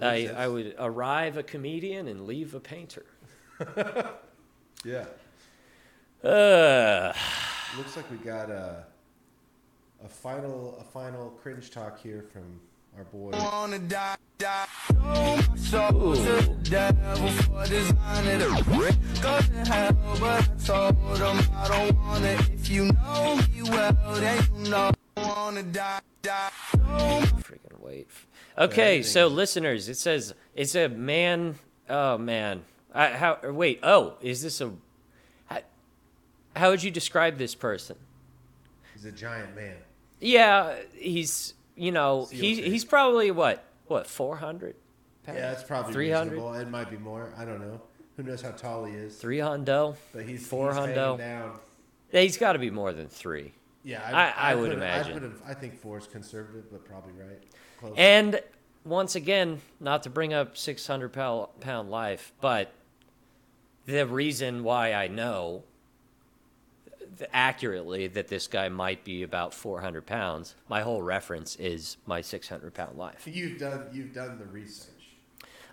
[0.00, 3.06] I, I would arrive a comedian and leave a painter.
[4.84, 5.04] Yeah.
[6.22, 7.12] Uh,
[7.76, 8.84] Looks like we got a
[10.04, 12.60] a final a final cringe talk here from
[12.96, 13.30] our boy.
[13.32, 14.66] Wanna die, die.
[14.88, 18.94] Sold my soul to the devil for designing a brick.
[19.20, 22.40] Go to hell, but I told him I don't want it.
[22.54, 26.50] If you know me well, then you know I wanna die, die.
[26.72, 28.08] Sold my Freaking wait.
[28.58, 31.56] Okay, so listeners, it says it's a man.
[31.88, 32.62] Oh man,
[32.96, 33.38] I, how?
[33.50, 33.80] Wait.
[33.82, 34.72] Oh, is this a?
[35.46, 35.60] How,
[36.56, 37.96] how would you describe this person?
[38.94, 39.76] He's a giant man.
[40.20, 44.74] Yeah, he's you know he, he's probably what what four hundred.
[45.28, 46.30] Yeah, it's probably 300?
[46.32, 46.54] reasonable.
[46.54, 47.32] It might be more.
[47.36, 47.80] I don't know.
[48.16, 49.16] Who knows how tall he is?
[49.16, 49.96] Three hundo.
[50.12, 51.18] But he's four he's hundo.
[51.18, 51.58] down.
[52.12, 53.52] Yeah, he's got to be more than three.
[53.82, 55.12] Yeah, I- I would put him- imagine.
[55.18, 57.42] him- I think four is conservative, but probably right.
[57.80, 57.94] Close.
[57.96, 58.40] And
[58.84, 62.72] once again, not to bring up 600 pound, pound life, but
[63.86, 65.64] the reason why I know
[67.32, 72.74] accurately that this guy might be about 400 pounds, my whole reference is my 600
[72.74, 73.26] pound life.
[73.26, 74.92] you've done you've done the research.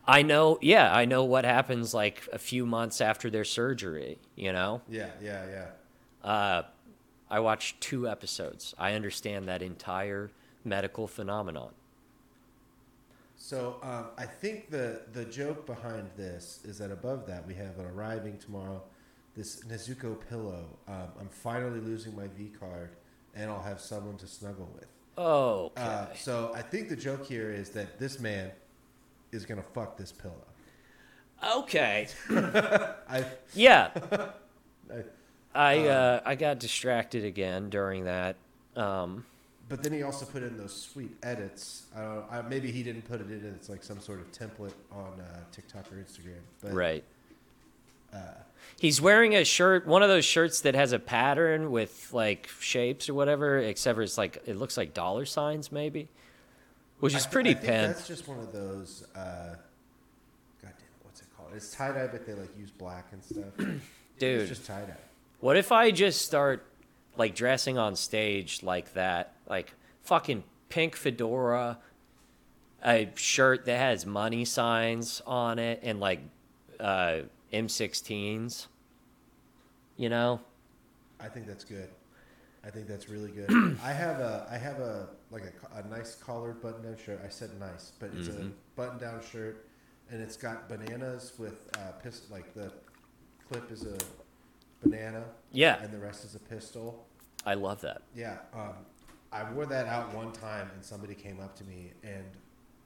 [0.06, 4.52] I know, yeah, I know what happens like a few months after their surgery, you
[4.52, 4.82] know?
[4.90, 6.30] Yeah, yeah, yeah.
[6.30, 6.64] Uh,
[7.30, 8.76] I watched two episodes.
[8.78, 10.30] I understand that entire
[10.66, 11.72] medical phenomenon.
[13.54, 17.78] So um, I think the the joke behind this is that above that we have
[17.78, 18.82] an arriving tomorrow,
[19.38, 20.66] this Nezuko pillow.
[20.88, 22.96] Um, I'm finally losing my V card,
[23.36, 24.88] and I'll have someone to snuggle with.
[25.20, 25.84] Oh, okay.
[25.84, 28.50] Uh, so I think the joke here is that this man
[29.32, 30.48] is gonna fuck this pillow.
[31.58, 32.08] okay.
[32.32, 33.24] I,
[33.54, 33.92] Yeah.
[34.92, 35.04] I
[35.54, 38.36] I uh, I got distracted again during that.
[38.76, 39.26] Um,
[39.74, 41.86] But then he also put in those sweet edits.
[41.98, 43.54] I don't, I, maybe he didn't put it in.
[43.56, 46.42] It's like some sort of template on uh, TikTok or Instagram.
[46.62, 47.04] But right.
[48.78, 53.10] He's wearing a shirt, one of those shirts that has a pattern with like shapes
[53.10, 56.08] or whatever, except for it's like it looks like dollar signs maybe,
[57.00, 57.90] which is thi- pretty I think pen.
[57.90, 59.08] That's just one of those.
[59.16, 59.56] Uh, God
[60.62, 61.50] damn it, what's it called?
[61.56, 63.58] It's tie dye, but they like use black and stuff.
[64.20, 64.42] Dude.
[64.42, 64.98] it's just tie dye.
[65.40, 66.64] What if I just start
[67.18, 71.78] like dressing on stage like that, like fucking pink fedora,
[72.84, 76.20] a shirt that has money signs on it, and like
[76.80, 77.20] uh,
[77.52, 78.68] M16s.
[79.96, 80.42] You know,
[81.20, 81.90] I think that's good.
[82.66, 83.78] I think that's really good.
[83.84, 87.22] I have a I have a like a, a nice collared button down shirt.
[87.26, 88.48] I said nice, but it's Mm-hmm.
[88.48, 89.68] a button down shirt,
[90.10, 92.72] and it's got bananas with uh, pist- like the
[93.50, 93.98] clip is a
[94.84, 95.24] banana.
[95.52, 95.82] Yeah.
[95.82, 97.06] and the rest is a pistol.
[97.46, 98.02] I love that.
[98.16, 98.74] Yeah, um,
[99.32, 102.24] I wore that out one time, and somebody came up to me and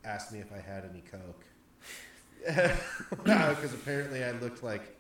[0.03, 1.45] asked me if I had any coke.
[3.23, 4.97] Because apparently I looked like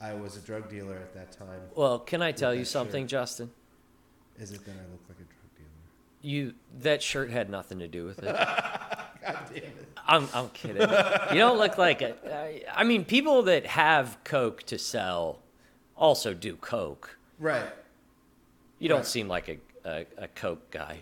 [0.00, 1.60] I was a drug dealer at that time.
[1.74, 3.10] Well, can I tell you something, shirt.
[3.10, 3.50] Justin?
[4.38, 5.68] Is it that I look like a drug dealer?
[6.22, 8.24] You that shirt had nothing to do with it.
[8.34, 9.88] God damn it!
[10.06, 10.80] I'm I'm kidding.
[10.80, 12.14] You don't look like a.
[12.32, 15.40] I, I mean, people that have coke to sell
[15.98, 17.18] also do coke.
[17.38, 17.66] Right,
[18.78, 19.06] You don't Right.
[19.06, 21.00] seem like a, a a coke guy.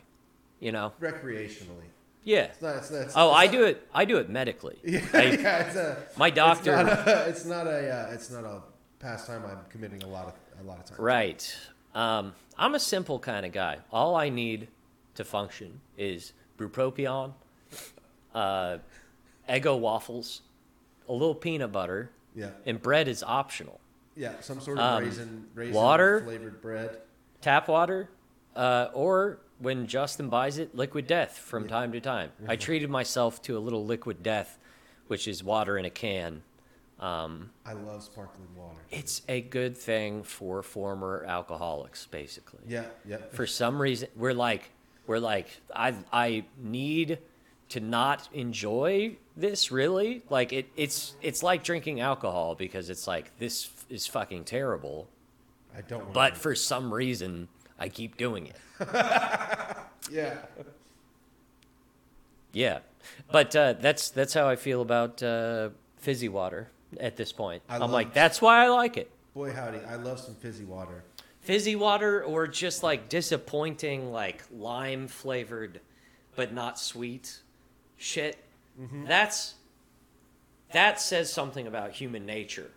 [0.60, 0.92] You know?
[1.00, 1.88] recreationally.
[2.24, 2.44] Yeah.
[2.44, 2.76] It's not.
[2.76, 3.86] It's not it's, Oh, I not- do it.
[3.94, 4.78] I do it medically.
[4.84, 6.02] Yeah, I- yeah, it's a.
[6.16, 6.72] my doctor.
[6.74, 7.24] It's not a.
[7.28, 8.62] It's not a, uh, it's not a
[8.98, 10.98] pastime I'm committing a lot of a lot of times.
[11.00, 11.56] Right.
[11.94, 13.78] Um, I'm a simple kind of guy.
[13.92, 14.68] All I need
[15.14, 17.32] to function is bupropion,
[18.34, 18.78] uh,
[19.48, 20.42] Eggo waffles,
[21.08, 22.50] a little peanut butter, Yeah.
[22.66, 23.80] and bread is optional.
[24.16, 24.40] Yeah.
[24.40, 26.20] Some sort of Um, raisin, raisin water?
[26.22, 26.98] flavored bread.
[27.40, 28.08] Tap water,
[28.54, 32.32] uh, or when Justin buys it, liquid death from time to time.
[32.48, 34.58] I treated myself to a little liquid death,
[35.06, 36.42] which is water in a can.
[36.98, 38.80] Um, I love sparkling water.
[38.90, 42.60] it's a good thing for former alcoholics, basically.
[42.66, 42.86] Yeah.
[43.06, 43.18] Yeah.
[43.32, 44.70] for some reason we're like
[45.06, 47.18] we're like i i need
[47.68, 53.36] to not enjoy this really like it it's it's like drinking alcohol because it's like
[53.38, 55.08] this is fucking terrible
[55.76, 56.12] I don't.
[56.12, 56.42] but drink.
[56.42, 58.56] for some reason i keep doing it
[60.10, 60.38] yeah.
[62.52, 62.78] yeah
[63.30, 66.70] but uh that's that's how i feel about uh fizzy water
[67.00, 69.96] at this point I i'm love- like that's why i like it Boy howdy, I
[69.96, 71.04] love some fizzy water.
[71.42, 75.80] fizzy water or just like disappointing like lime flavored
[76.36, 77.40] but not sweet
[77.98, 78.38] shit
[79.06, 79.54] that's
[80.72, 82.70] that says something about human nature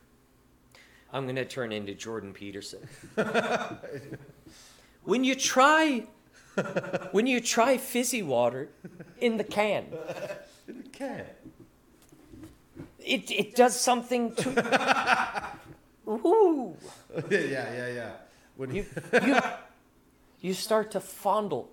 [1.14, 2.80] i'm going to turn into jordan peterson
[5.04, 6.04] when you try
[7.12, 8.70] when you try fizzy water
[9.20, 9.86] in the can
[10.88, 11.26] Okay.
[13.00, 15.58] it, it does something to
[16.10, 16.76] Ooh.
[17.30, 18.12] yeah, yeah, yeah.
[18.56, 18.86] When you,
[19.26, 19.40] you,
[20.42, 21.70] you start to fondle.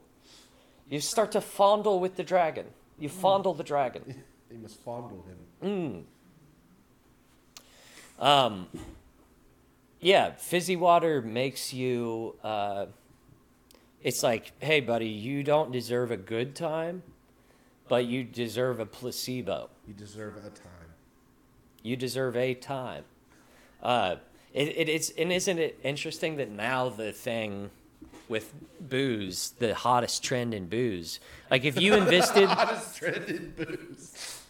[0.88, 2.66] You start to fondle with the dragon.
[2.98, 4.22] You fondle the dragon.
[4.50, 5.24] You must fondle
[5.60, 6.04] him.
[8.20, 8.24] Mm.
[8.24, 8.68] Um,
[10.00, 12.36] yeah, fizzy water makes you.
[12.42, 12.86] Uh,
[14.02, 17.02] it's like, hey, buddy, you don't deserve a good time,
[17.88, 19.68] but you deserve a placebo.
[19.86, 20.92] You deserve a time.
[21.82, 23.04] You deserve a time.
[23.82, 24.16] Uh,
[24.52, 27.70] it, it, it's and isn't it interesting that now the thing
[28.28, 31.20] with booze, the hottest trend in booze,
[31.50, 34.42] like if you invested, Hottest trend in booze.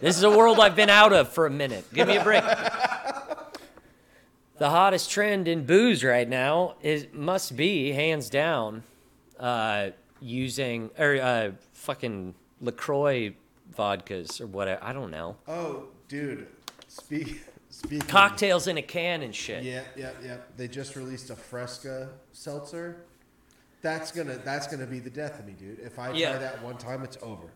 [0.00, 1.84] this is a world I've been out of for a minute.
[1.92, 2.44] Give me a break.
[4.60, 8.82] The hottest trend in booze right now is must be hands down
[9.38, 9.88] uh,
[10.20, 13.32] using or uh, fucking Lacroix
[13.74, 14.84] vodkas or whatever.
[14.84, 16.46] I don't know Oh, dude.
[16.88, 17.40] Speak.
[17.70, 18.06] Speaking.
[18.06, 19.62] cocktails in a can and shit.
[19.64, 20.36] Yeah, yeah, yeah.
[20.58, 23.04] They just released a Fresca seltzer.
[23.80, 25.78] That's gonna that's gonna be the death of me, dude.
[25.78, 26.32] If I Yeah.
[26.32, 27.46] try that one time, it's over.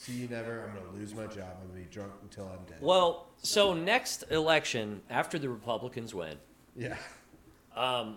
[0.00, 0.64] See you never.
[0.66, 1.58] I'm gonna lose my job.
[1.60, 2.78] I'm gonna be drunk until I'm dead.
[2.80, 6.36] Well, so next election after the Republicans win,
[6.74, 6.96] Yeah.
[7.76, 8.16] um,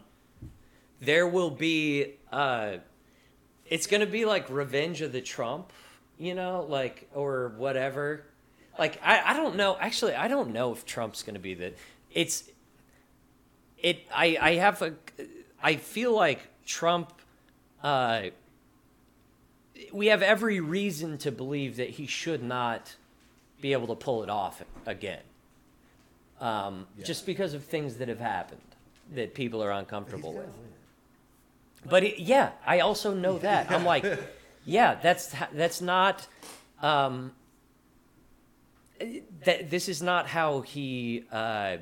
[1.02, 2.78] there will be uh,
[3.66, 5.74] it's going to be like Revenge of the Trump,
[6.18, 8.28] you know, like or whatever.
[8.80, 9.76] Like I, I don't know.
[9.78, 11.74] Actually, I don't know if Trump's going to be the.
[12.12, 12.46] It's
[13.78, 14.08] it.
[14.16, 14.94] I I have a.
[15.62, 17.12] I feel like Trump.
[17.84, 18.28] Uh,
[19.92, 22.96] we have every reason to believe that he should not
[23.62, 25.22] be able to pull it off again.
[26.40, 27.06] Um, Yeah.
[27.06, 28.62] Just because of things that have happened
[29.14, 30.50] that people are uncomfortable with.
[31.86, 33.72] But it, yeah, I also know that.
[33.72, 34.06] I'm like,
[34.66, 36.28] yeah, that's that's not.
[36.82, 37.34] Um,
[39.46, 41.78] that this is not how he, uh,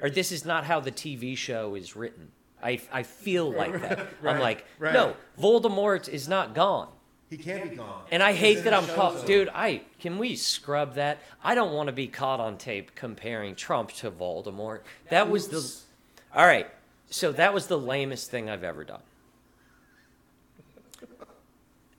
[0.00, 2.30] or this is not how the TV show is written.
[2.62, 4.06] I, I feel like that.
[4.24, 4.92] I'm like, right.
[4.92, 6.88] no, Voldemort is not gone.
[7.28, 8.02] He can't be gone.
[8.12, 9.26] And I hate that I'm caught, over.
[9.26, 9.48] dude.
[9.52, 11.18] I can we scrub that?
[11.42, 14.80] I don't want to be caught on tape comparing Trump to Voldemort.
[15.10, 16.68] That was the, all right.
[17.10, 19.00] So that was the lamest thing I've ever done.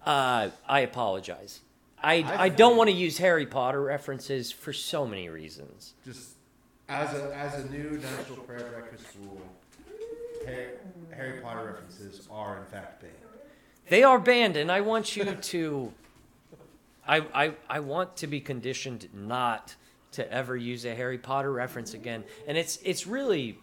[0.06, 1.60] Uh, I apologize.
[2.02, 5.94] I I don't want to use Harry Potter references for so many reasons.
[6.06, 6.36] Just
[6.88, 9.42] as a as a new National Prayer Breakfast rule,
[10.46, 10.68] Harry,
[11.14, 13.14] Harry Potter references are in fact banned.
[13.90, 15.94] They are banned, and I want you to.
[17.08, 19.76] I, I, I want to be conditioned not
[20.14, 22.24] to ever use a Harry Potter reference again.
[22.48, 23.60] And it's it's really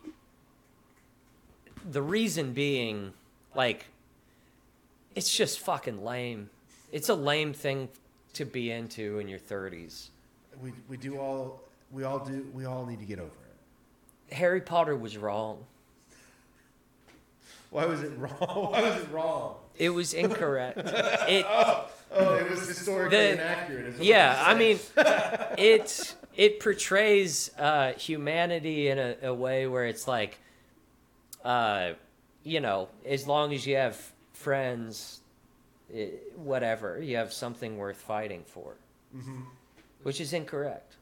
[1.91, 3.12] the reason being
[3.55, 3.87] like
[5.14, 6.49] it's just fucking lame.
[6.93, 7.89] It's a lame thing
[8.35, 10.09] to be into in your 30s.
[10.62, 11.61] We we do all
[11.93, 14.35] we all do we all need to get over it.
[14.35, 15.59] Harry Potter was wrong.
[17.70, 18.31] Why was it wrong?
[18.72, 19.57] Why was it wrong?
[19.79, 20.79] It was incorrect.
[20.85, 21.45] it
[22.16, 24.01] Oh, it was historically The- inaccurate.
[24.01, 24.79] yeah, I mean,
[25.59, 30.39] it it portrays uh, humanity in a, a way where it's like,
[31.45, 31.93] uh,
[32.45, 33.97] you know, as long as you have
[34.33, 35.20] friends,
[35.95, 38.75] i whatever, you have something worth fighting for,
[39.16, 39.43] Mm-hmm.
[40.05, 40.95] which is incorrect.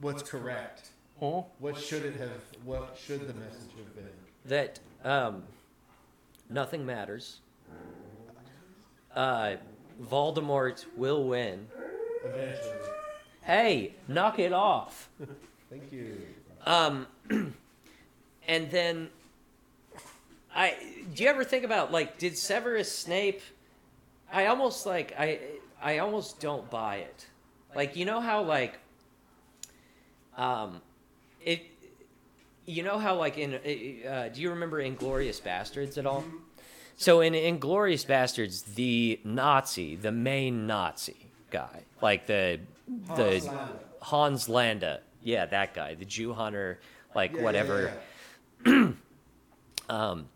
[0.00, 0.90] what's correct?
[1.20, 1.42] Huh?
[1.58, 2.42] What should it have?
[2.64, 4.08] What should the message have been?
[4.44, 5.42] That um,
[6.50, 7.40] nothing matters.
[9.14, 9.56] Uh,
[10.02, 11.66] Voldemort will win.
[12.24, 12.72] Eventually.
[13.42, 15.08] Hey, knock it off.
[15.70, 16.16] Thank you.
[16.66, 17.06] Um,
[18.46, 19.08] and then
[20.54, 20.74] I
[21.14, 23.42] do you ever think about like did Severus Snape?
[24.32, 25.40] I almost like I
[25.80, 27.26] I almost don't buy it.
[27.74, 28.78] Like you know how like
[30.36, 30.80] um
[31.40, 31.62] it
[32.68, 36.24] you know how like in uh, do you remember Inglourious Basterds at all?
[36.96, 41.16] So in Inglourious Basterds, the Nazi, the main Nazi
[41.50, 42.60] guy, like the
[43.16, 43.78] the Hans Landa.
[44.02, 46.78] Hans Landa, yeah, that guy, the Jew hunter,
[47.14, 47.92] like Yeah, yeah, whatever.
[48.66, 48.88] yeah.
[49.88, 50.28] Um,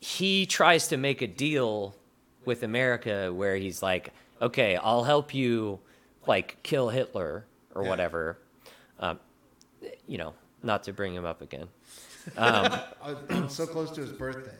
[0.00, 1.94] he tries to make a deal
[2.46, 4.10] with America where he's like,
[4.40, 5.80] okay, I'll help you,
[6.26, 7.88] like kill Hitler or Yeah.
[7.90, 8.38] whatever.
[8.98, 9.20] Um,
[10.06, 10.32] you know,
[10.62, 11.68] not to bring him up again.
[12.36, 12.80] Um,
[13.30, 14.50] I'm so close to his birthday.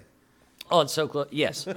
[0.70, 1.26] Oh, it's so close.
[1.32, 1.66] Yes.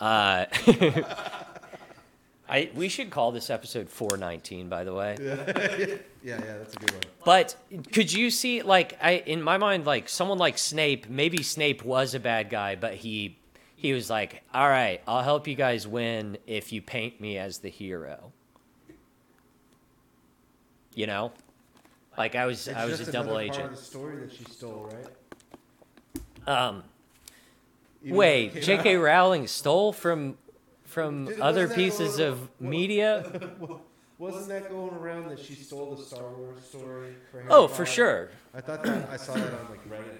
[0.00, 0.46] Uh,
[2.48, 5.16] I we should call this episode 419, by the way.
[5.20, 5.34] Yeah,
[6.22, 7.00] yeah, that's a good one.
[7.24, 7.56] But
[7.92, 11.08] could you see, like, I in my mind, like someone like Snape?
[11.08, 13.38] Maybe Snape was a bad guy, but he
[13.76, 17.58] he was like, "All right, I'll help you guys win if you paint me as
[17.58, 18.32] the hero."
[20.94, 21.32] You know,
[22.18, 23.64] like I was I was a double Part agent.
[23.66, 25.06] of the story that she stole, right?
[26.46, 26.82] Um,
[28.02, 28.96] Even wait, though it came J.K.
[28.96, 30.36] out- Rowling stole from
[30.84, 33.40] from Dude, other wasn't that pieces of media.
[34.18, 37.14] Wasn't that going around that she stole the Star Wars story?
[37.30, 37.86] For Harry Oh, for Potter?
[37.86, 38.28] sure.
[38.52, 40.18] I thought that I saw that on like Reddit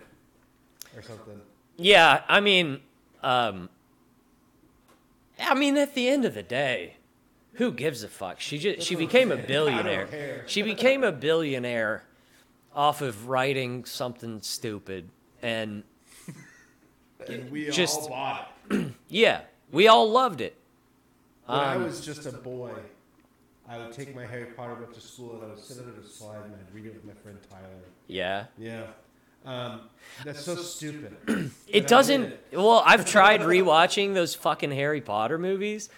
[0.97, 1.41] or something.
[1.77, 2.79] Yeah, I mean,
[3.25, 3.69] um,
[5.41, 6.95] I mean, at the end of the day,
[7.59, 8.41] who gives a fuck?
[8.41, 9.69] She just she became a saying.
[9.69, 10.45] I don't billionaire.
[10.47, 12.03] She became a billionaire
[12.75, 15.09] off of writing something stupid,
[15.43, 15.83] and
[17.29, 18.93] And we Just- all bought it.
[19.09, 19.43] yeah,
[19.73, 20.57] we all loved it.
[21.47, 22.73] When I Um, was just a boy,
[23.69, 26.07] I would take my Harry Potter book to school and I would sit under the
[26.09, 27.67] slide and I'd read it with my friend Tyler.
[28.07, 28.85] Yeah, Yeah.
[29.47, 29.83] Um,
[30.25, 31.17] that's so stupid.
[31.69, 32.23] it And doesn't.
[32.25, 32.45] it.
[32.53, 35.89] Well, I've tried rewatching those fucking Harry Potter movies,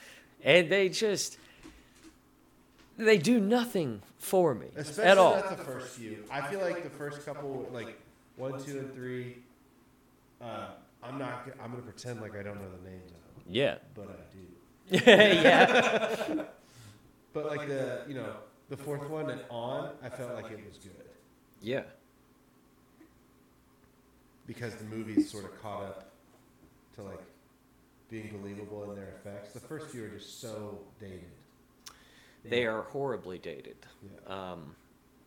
[0.44, 1.38] and they just
[3.04, 5.34] they do nothing for me Especially at all.
[5.36, 6.24] not the first few.
[6.30, 7.98] I feel like the first couple, like
[8.36, 9.38] one, two, and three.
[10.40, 10.68] Uh,
[11.02, 11.46] I'm not.
[11.46, 14.34] g- I'm gonna pretend like I don't know the names of them, Yeah, but I
[14.34, 15.04] do.
[15.10, 16.44] yeah.
[17.32, 18.34] But like the, you know,
[18.70, 20.90] the fourth one and on, I felt like it was good
[21.62, 21.82] Yeah.
[24.46, 26.10] because the movies sort of caught up
[26.96, 27.22] to like
[28.10, 29.52] being believable in their effects.
[29.52, 31.30] The first few are just so dated.
[32.44, 33.76] They are horribly dated.
[34.02, 34.52] Yeah.
[34.52, 34.74] Um,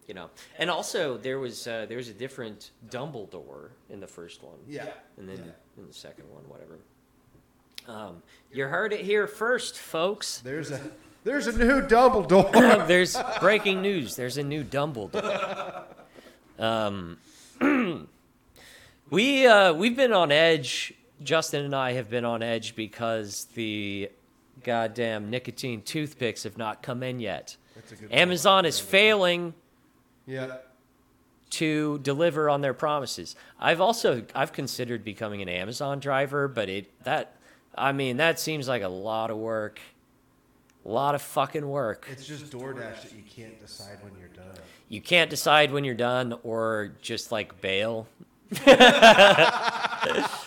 [0.08, 4.44] you know, and also there was uh, there was a different Dumbledore in the first
[4.44, 4.88] one, Yeah.
[5.18, 5.52] and then Yeah.
[5.82, 6.80] in the second one, whatever.
[7.88, 10.40] Um, you heard it here first, folks.
[10.40, 10.82] There's a
[11.24, 12.86] there's a new Dumbledore.
[12.88, 14.16] There's breaking news.
[14.18, 15.84] There's a new Dumbledore.
[16.60, 17.18] Um,
[19.10, 20.94] we uh, we've been on edge.
[21.22, 24.10] Justin and I have been on edge because the
[24.64, 27.58] goddamn nicotine toothpicks have not come in yet.
[27.76, 29.54] That's a good Amazon is failing
[30.26, 30.58] yeah.
[31.52, 33.36] to deliver on their promises.
[33.60, 37.36] I've also I've considered becoming an Amazon driver, but it that
[37.76, 39.80] I mean that seems like a lot of work.
[40.86, 42.08] A lot of fucking work.
[42.12, 44.58] It's just DoorDash that you can't decide when you're done.
[44.90, 48.08] You can't decide when you're done or just like bail.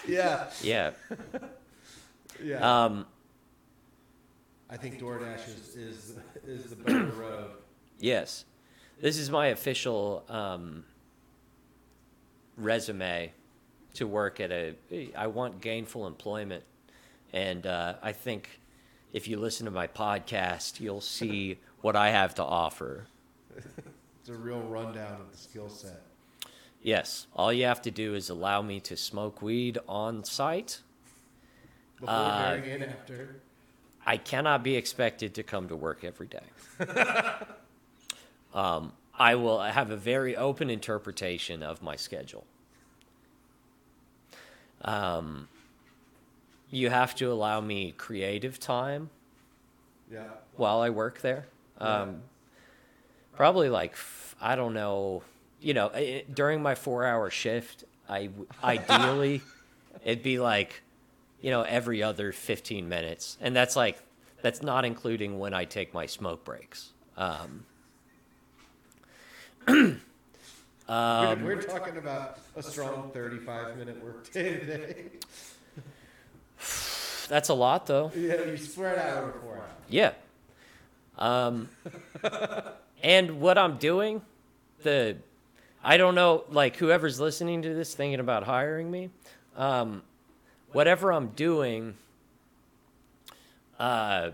[0.06, 0.46] Yeah.
[0.62, 0.90] Yeah.
[2.44, 2.84] Yeah.
[2.84, 3.06] Um
[4.68, 7.50] I think DoorDash is is, is the better road.
[7.98, 8.44] yes.
[9.00, 10.84] This is my official um
[12.56, 13.32] resume
[13.94, 14.74] to work at a
[15.16, 16.64] I want gainful employment.
[17.32, 18.60] And uh, I think
[19.12, 23.06] if you listen to my podcast, you'll see what I have to offer.
[24.20, 26.02] It's a real rundown of the skill set.
[26.82, 30.80] Yes, all you have to do is allow me to smoke weed on site.
[32.00, 33.36] Before, Uh, during, and after.
[34.06, 36.44] I cannot be expected to come to work every day.
[38.54, 42.44] um, I will have a very open interpretation of my schedule.
[44.82, 45.48] Um,
[46.70, 49.10] you have to allow me creative time
[50.12, 50.24] Yeah.
[50.56, 51.46] while I work there.
[51.78, 52.22] Um,
[53.34, 53.94] Probably like
[54.40, 55.22] I don't know,
[55.60, 58.30] you know, i- during my four-hour shift, I
[58.64, 59.42] ideally
[60.04, 60.82] it'd be like,
[61.40, 63.98] you know, every other fifteen minutes, and that's like
[64.42, 66.92] that's not including when I take my smoke breaks.
[67.16, 67.64] Um,
[70.88, 75.04] we're, we're talking about a strong 35 minute workday today.
[77.28, 78.12] that's a lot, though.
[78.14, 79.70] yeah, you spread out over four hours.
[79.88, 80.12] Yeah.
[81.18, 81.68] Um,
[83.02, 84.22] and what I'm doing,
[84.82, 85.16] the,
[85.82, 89.10] I don't know, like whoever's listening to this thinking about hiring me,
[89.56, 90.02] um,
[90.76, 91.94] whatever I'm doing,
[93.78, 94.32] uh,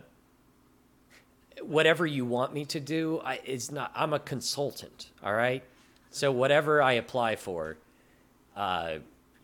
[1.62, 5.10] whatever you want me to do, I, it's not, I'm a consultant.
[5.22, 5.62] All right.
[6.10, 7.76] So whatever I apply for,
[8.56, 8.94] uh,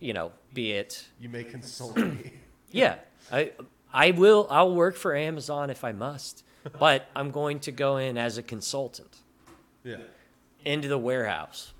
[0.01, 2.32] you know, be it You may consult me.
[2.72, 2.96] yeah,
[3.30, 3.53] I
[3.92, 4.49] I will.
[4.51, 6.44] I'll work for Amazon if I must,
[6.78, 9.16] but I'm going to go in as a consultant
[9.84, 9.96] yeah.
[10.64, 11.72] into the warehouse.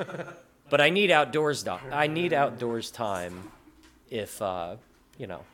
[0.70, 1.62] but I need outdoors.
[1.64, 3.50] Do- I need outdoors time,
[4.10, 4.76] if uh,
[5.18, 5.44] you know,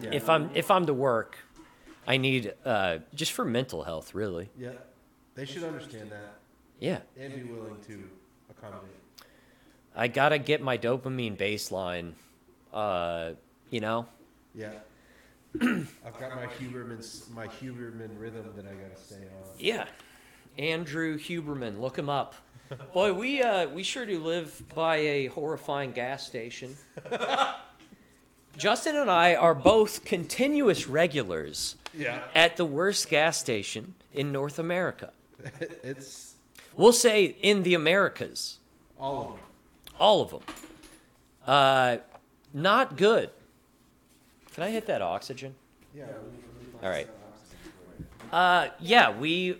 [0.00, 0.10] Yeah.
[0.12, 1.38] if I'm if I'm to work,
[2.06, 4.48] I need uh, just for mental health, really.
[4.58, 4.72] Yeah.
[5.34, 6.34] They should understand that
[6.80, 8.02] Yeah, and be willing to
[8.50, 8.90] accommodate.
[9.94, 12.12] I gotta get my dopamine baseline.
[12.72, 13.32] Uh,
[13.70, 14.06] you know,
[14.54, 14.72] Yeah.
[15.62, 19.48] I've got my Huberman my Huberman rhythm that I gotta stay on.
[19.58, 19.86] Yeah,
[20.58, 22.34] Andrew Huberman, look him up.
[22.92, 26.76] Boy, we uh, we sure do live by a horrifying gas station.
[28.56, 32.22] Justin and I are both continuous regulars Yeah.
[32.34, 35.12] at the worst gas station in North America.
[35.82, 36.34] it's
[36.76, 38.58] We'll say in the Americas,
[39.00, 39.38] all of them.
[39.98, 40.40] all of them.
[41.46, 41.96] Uh,
[42.54, 43.30] not good.
[44.54, 45.54] Can I hit that oxygen?
[45.94, 46.06] Yeah.
[46.06, 47.06] let me- let me find All right.
[47.06, 47.52] some options
[48.20, 48.38] for you.
[48.38, 49.58] Uh, yeah, we.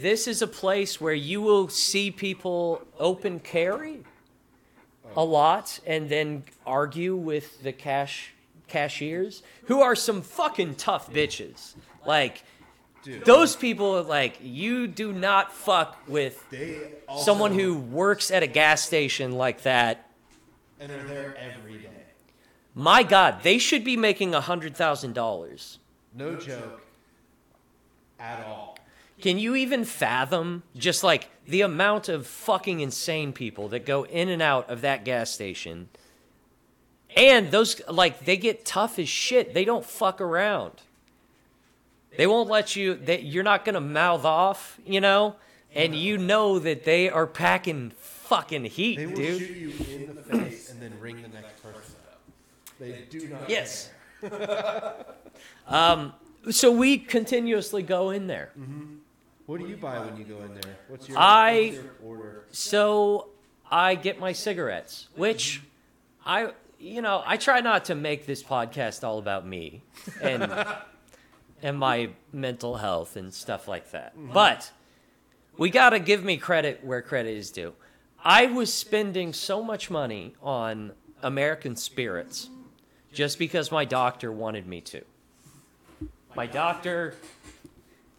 [0.00, 4.00] This is a place where you will see people open carry
[5.16, 8.34] a lot and then argue with the cash
[8.68, 11.74] cashiers, who are some fucking tough bitches.
[12.04, 12.42] Like,
[13.04, 13.24] Dude.
[13.24, 16.44] those people, like, you do not fuck with
[17.08, 20.10] also, someone who works at a gas station like that.
[20.78, 21.88] and they're there every day.
[22.74, 25.78] My God, they should be making a hundred thousand dollars.
[26.14, 26.82] No joke.
[28.18, 28.75] At all.
[29.20, 34.28] Can you even fathom just like the amount of fucking insane people that go in
[34.28, 35.88] and out of that gas station?
[37.16, 39.54] And those, like, they get tough as shit.
[39.54, 40.82] They don't fuck around.
[42.16, 45.36] They won't let you, they, you're not going to mouth off, you know?
[45.74, 49.38] And you know that they are packing fucking heat, They will dude.
[49.40, 52.20] shoot you in the face and then ring the next person up.
[52.78, 53.48] They do not.
[53.48, 53.90] Yes.
[55.66, 56.12] um,
[56.50, 58.50] so we continuously go in there.
[59.46, 60.76] What do you buy when you go in there?
[60.88, 62.44] What's your, I- what's your order?
[62.50, 63.28] So
[63.70, 65.62] I get my cigarettes, which
[66.24, 69.82] I, you know, I try not to make this podcast all about me
[70.20, 70.52] and
[71.62, 74.14] and my mental health and stuff like that.
[74.16, 74.70] But
[75.56, 77.72] we got to give me credit where credit is due.
[78.22, 80.92] I was spending so much money on
[81.22, 82.50] American spirits
[83.12, 85.02] just because my doctor wanted me to.
[86.34, 87.14] My doctor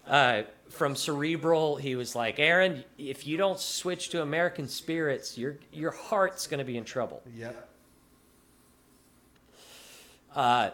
[0.08, 0.44] uh,
[0.78, 5.92] from Cerebral, he was like, Aaron, if you don't switch to American spirits, your your
[5.92, 7.22] heart's going to be in trouble.
[7.36, 7.70] Yep.
[10.36, 10.70] Uh,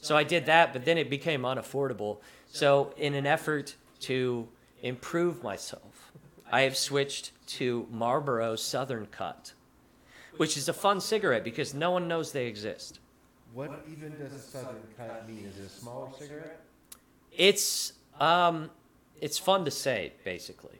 [0.00, 2.18] so I did that, but then it became unaffordable.
[2.52, 4.46] So, in an effort to
[4.82, 6.12] improve myself,
[6.52, 9.54] I have switched to Marlboro Southern Cut,
[10.36, 13.00] which is a fun cigarette because no one knows they exist.
[13.54, 15.46] What even does a southern cut mean?
[15.46, 16.60] Is it a smaller cigarette?
[17.32, 18.70] It's um,
[19.20, 20.78] it's fun to say, basically.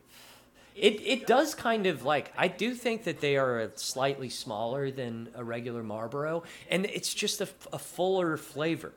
[0.76, 5.28] It it does kind of like I do think that they are slightly smaller than
[5.34, 8.92] a regular Marlboro, and it's just a, a fuller flavor.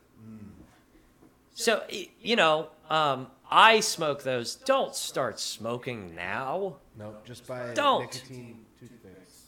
[1.54, 1.84] So
[2.22, 4.56] you know, um, I smoke those.
[4.56, 6.78] Don't start smoking now.
[6.98, 8.02] No, just buy Don't.
[8.02, 9.44] nicotine toothpicks.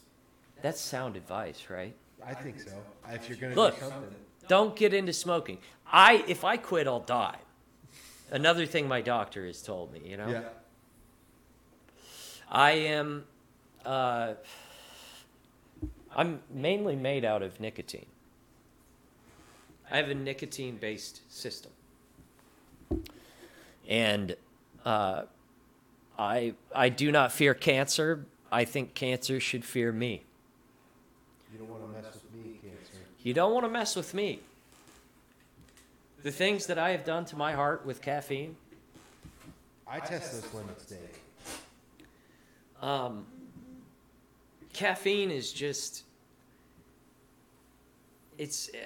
[0.62, 1.94] That's sound advice, right?
[2.24, 2.72] I think so.
[3.08, 3.92] If you're gonna Look, do
[4.46, 5.58] don't get into smoking.
[5.90, 7.38] I if I quit, I'll die.
[8.30, 10.28] Another thing my doctor has told me, you know.
[10.28, 10.42] yeah.
[12.50, 13.24] I am.
[13.84, 14.34] Uh,
[16.14, 18.06] I'm mainly made out of nicotine.
[19.90, 21.72] I have a nicotine based system.
[23.88, 24.36] And
[24.84, 25.22] uh,
[26.18, 28.26] I, I do not fear cancer.
[28.52, 30.24] I think cancer should fear me.
[31.52, 33.04] You don't want to mess with me, cancer.
[33.22, 34.40] You don't want to mess with me.
[36.22, 38.56] The things that I have done to my heart with caffeine,
[39.86, 41.00] I test those limits daily.
[42.82, 43.26] Um,
[44.72, 46.04] caffeine is just
[48.38, 48.78] it's uh,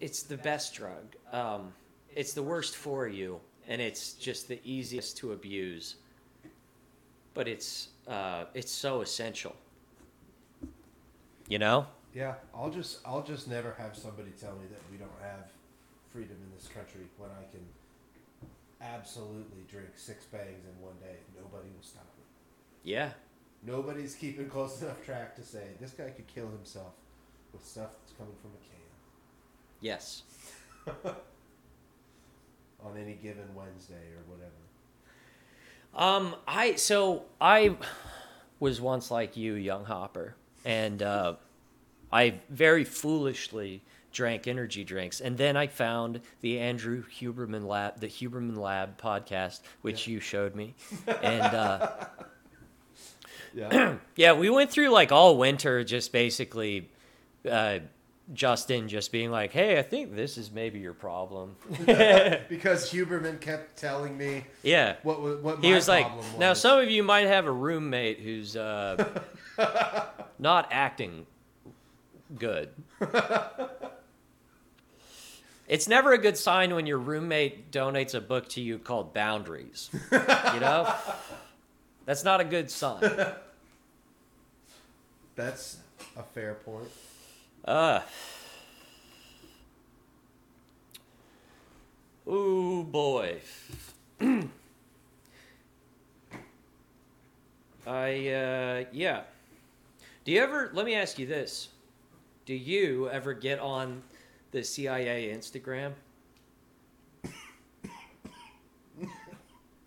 [0.00, 1.16] it's the best drug.
[1.32, 1.72] Um,
[2.14, 5.96] it's the worst for you, and it's just the easiest to abuse.
[7.34, 9.56] But it's uh, it's so essential.
[11.48, 11.86] You know?
[12.14, 15.48] Yeah, I'll just I'll just never have somebody tell me that we don't have
[16.14, 17.66] freedom in this country when I can
[18.80, 21.16] absolutely drink six Bangs in one day.
[21.36, 22.22] Nobody will stop me.
[22.84, 23.10] Yeah.
[23.66, 26.92] Nobody's keeping close enough track to say this guy could kill himself
[27.52, 28.74] with stuff that's coming from a can
[29.80, 30.22] Yes.
[32.84, 34.52] on any given Wednesday or whatever.
[35.96, 37.76] Um, I so I
[38.60, 41.34] was once like you, young Hopper, and uh,
[42.12, 43.82] I very foolishly
[44.14, 49.60] drank energy drinks, and then I found the Andrew Huberman Lab, the Huberman Lab podcast,
[49.82, 50.74] which you showed me,
[51.22, 51.90] and uh,
[53.54, 53.96] Yeah.
[54.16, 56.88] yeah, we went through like all winter, just basically.
[57.48, 57.80] Uh,
[58.32, 63.76] Justin just being like, "Hey, I think this is maybe your problem." because Huberman kept
[63.76, 64.96] telling me Yeah.
[65.02, 66.24] what what he was like, was.
[66.38, 69.20] now some of you might have a roommate who's uh,
[70.38, 71.26] not acting
[72.38, 72.70] good.
[75.66, 79.90] It's never a good sign when your roommate donates a book to you called Boundaries.
[80.12, 80.92] You know?
[82.06, 83.00] That's not a good sign.
[85.36, 85.78] That's
[86.16, 86.88] a fair point.
[87.64, 88.00] Uh.
[92.28, 93.40] Ooh boy.
[97.86, 99.22] I uh yeah.
[100.24, 101.68] Do you ever let me ask you this.
[102.46, 104.02] Do you ever get on
[104.54, 105.92] the CIA Instagram?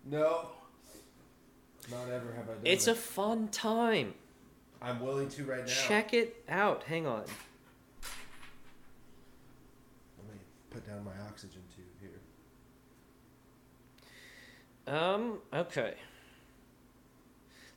[0.04, 0.50] No.
[1.90, 4.12] Not ever have I done It's a fun time.
[4.82, 5.72] I'm willing to right now.
[5.72, 6.82] Check it out.
[6.84, 7.24] Hang on.
[10.18, 10.38] Let me
[10.68, 11.86] put down my oxygen tube
[14.86, 14.94] here.
[14.94, 15.94] Um, okay.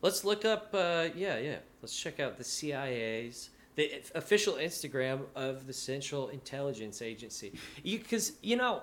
[0.02, 1.60] Let's look up, uh, yeah, yeah.
[1.82, 7.53] Let's check out the CIA's the official Instagram of the Central Intelligence Agency.
[7.84, 8.81] Because you, know,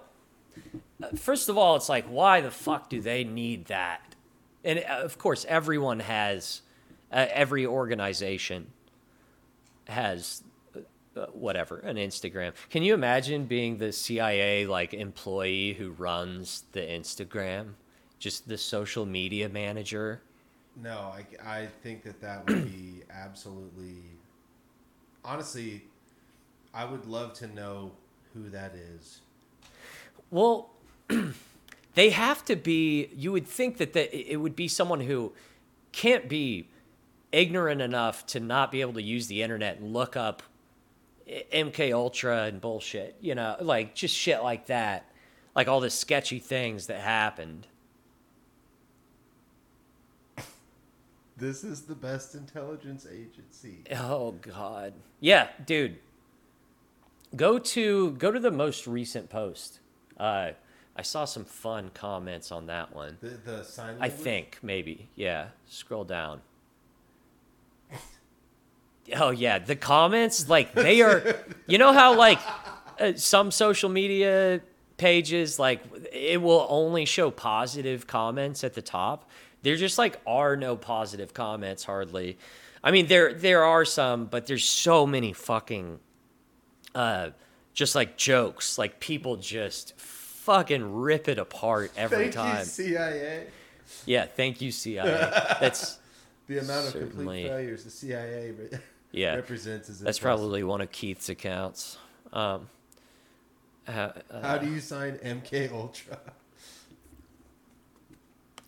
[1.02, 4.14] uh, first of all, it's like, why the fuck do they need that?
[4.64, 6.62] And uh, of course, everyone has,
[7.12, 8.68] uh, every organization
[9.86, 10.42] has
[11.16, 12.52] uh, whatever an Instagram.
[12.70, 17.74] Can you imagine being the CIA like employee who runs the Instagram,
[18.18, 20.22] just the social media manager?
[20.80, 24.02] No, I, I think that that would be absolutely.
[25.24, 25.84] Honestly,
[26.72, 27.92] I would love to know
[28.34, 29.20] who that is.
[30.30, 30.70] Well,
[31.94, 33.10] they have to be.
[33.16, 35.32] You would think that the, it would be someone who
[35.92, 36.68] can't be
[37.32, 40.42] ignorant enough to not be able to use the internet and look up
[41.28, 43.16] MK Ultra and bullshit.
[43.20, 45.10] You know, like just shit like that,
[45.54, 47.66] like all the sketchy things that happened.
[51.38, 53.84] This is the best intelligence agency.
[53.96, 55.98] Oh God, yeah, dude.
[57.36, 59.78] Go to go to the most recent post.
[60.18, 60.50] Uh,
[60.96, 63.18] I saw some fun comments on that one.
[63.20, 63.96] The the sign.
[64.00, 64.20] I language?
[64.20, 65.08] think maybe.
[65.14, 65.48] Yeah.
[65.66, 66.40] Scroll down.
[69.16, 71.36] Oh yeah, the comments like they are.
[71.66, 72.40] you know how like
[72.98, 74.60] uh, some social media
[74.96, 75.80] pages like
[76.12, 79.30] it will only show positive comments at the top.
[79.62, 82.38] There just like are no positive comments hardly.
[82.82, 85.98] I mean there there are some, but there's so many fucking
[86.94, 87.30] uh
[87.74, 88.78] just like jokes.
[88.78, 92.58] Like people just fucking rip it apart every Thank time.
[92.60, 93.46] you, CIA.
[94.06, 95.04] Yeah, thank you, CIA.
[95.60, 95.98] That's
[96.48, 97.42] The amount of Certainly.
[97.42, 98.78] complete failures the CIA re-
[99.12, 99.34] yeah.
[99.34, 101.98] represents is That's probably one of Keith's accounts.
[102.32, 102.70] Um,
[103.86, 106.18] uh, uh, How do you sign MK Ultra?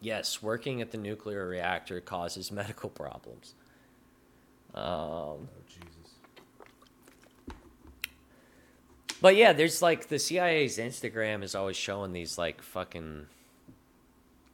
[0.00, 3.54] Yes, working at the nuclear reactor causes medical problems.
[4.74, 7.54] Um, Oh Jesus.
[9.20, 13.26] but yeah, there's like the CIA's Instagram is always showing these like fucking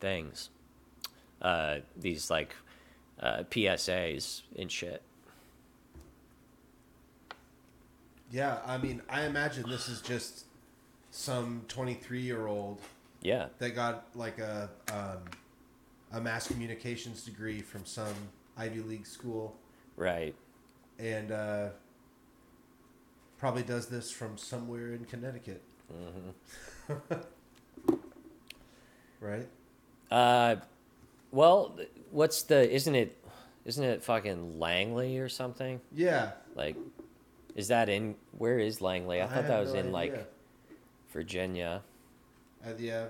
[0.00, 0.50] things,
[1.42, 2.54] uh, these like
[3.20, 5.02] uh, PSAs and shit.
[8.30, 10.46] Yeah, I mean, I imagine this is just
[11.10, 12.80] some 23 year old
[13.22, 15.18] Yeah, that got like a um,
[16.12, 18.14] a mass communications degree from some
[18.56, 19.56] Ivy League school
[19.96, 20.34] right.
[20.98, 21.68] and uh,
[23.38, 25.62] probably does this from somewhere in Connecticut.
[29.20, 29.48] right?
[30.10, 30.56] Uh,
[31.32, 31.78] well,
[32.10, 32.72] what's the?
[32.72, 33.16] Isn't it?
[33.64, 35.80] Isn't it fucking Langley or something?
[35.92, 36.32] Yeah.
[36.54, 36.76] Like,
[37.56, 38.14] is that in?
[38.38, 39.20] Where is Langley?
[39.20, 40.32] I I thought that was no in like.
[41.16, 41.82] Virginia.
[42.66, 43.04] Uh, yeah,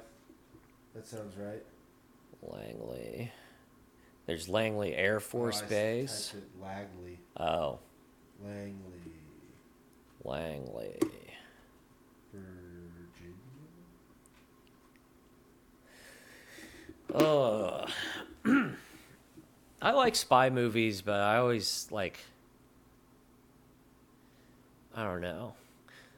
[0.94, 1.62] that sounds right.
[2.42, 3.32] Langley.
[4.26, 6.34] There's Langley Air Force Oh, I s- Base.
[6.62, 7.16] Lagley.
[7.38, 7.78] Oh,
[8.44, 8.74] Langley,
[10.24, 10.98] Langley.
[12.32, 13.34] Virginia.
[17.14, 17.86] Oh,
[19.82, 22.18] I like spy movies, but I always like.
[24.94, 25.54] I don't know.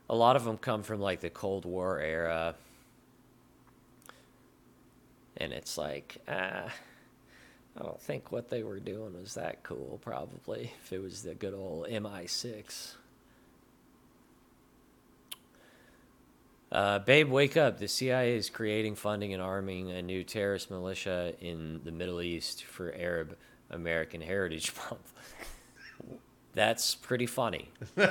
[0.08, 2.54] A lot of them come from like the Cold War era.
[5.38, 6.70] And it's like, ah,
[7.76, 11.34] I don't think what they were doing was that cool, probably, if it was the
[11.34, 12.94] good old MI6.
[16.70, 17.78] Uh, babe, wake up.
[17.78, 22.64] The CIA is creating, funding, and arming a new terrorist militia in the Middle East
[22.64, 23.38] for Arab
[23.70, 25.12] American Heritage Month.
[26.54, 27.70] That's pretty funny.
[27.80, 27.88] Um,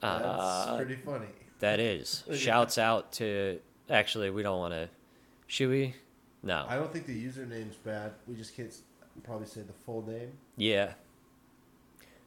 [0.00, 1.26] That's uh, pretty funny.
[1.60, 2.24] that is.
[2.34, 3.60] Shouts out to.
[3.90, 4.88] Actually, we don't want to.
[5.46, 5.94] Should we?
[6.42, 6.64] No.
[6.68, 8.12] I don't think the username's bad.
[8.26, 8.82] We just can't s-
[9.24, 10.32] probably say the full name.
[10.56, 10.92] Yeah.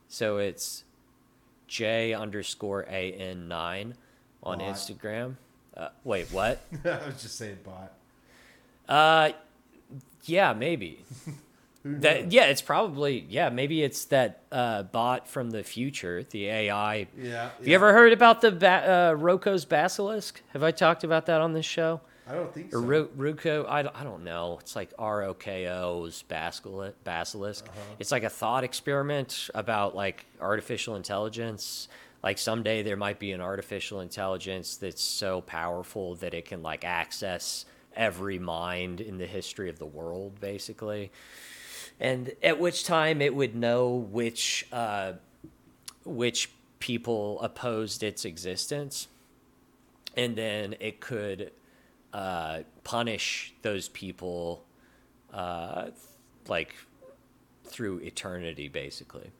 [0.08, 0.84] So it's
[1.68, 3.94] J underscore AN9
[4.44, 4.60] on Bot.
[4.60, 5.36] Instagram.
[5.76, 6.62] Uh, wait, what?
[6.86, 7.94] I was just saying bot.
[8.88, 9.32] Uh,
[10.26, 11.04] yeah, maybe.
[11.86, 17.08] That yeah, it's probably yeah, maybe it's that uh, bot from the future, the AI.
[17.18, 17.50] Yeah.
[17.58, 20.42] Have you ever heard about the ba- uh, Roko's basilisk?
[20.54, 22.00] Have I talked about that on this show?
[22.26, 22.80] I don't think Or so.
[22.80, 24.58] Ro- Ruko, I, don't- I don't know.
[24.62, 26.96] It's like R O K O's basilisk.
[27.04, 27.66] basilisk.
[27.68, 27.96] Uh-huh.
[28.00, 31.90] It's like a thought experiment about like artificial intelligence.
[32.24, 36.86] Like someday there might be an artificial intelligence that's so powerful that it can like
[36.86, 41.12] access every mind in the history of the world, basically.
[42.00, 45.14] And at which time it would know which uh,
[46.04, 46.50] which
[46.80, 49.08] people opposed its existence,
[50.18, 51.52] and then it could
[52.12, 54.64] uh, punish those people,
[55.34, 55.88] uh,
[56.48, 56.76] like
[57.64, 59.32] through eternity, basically.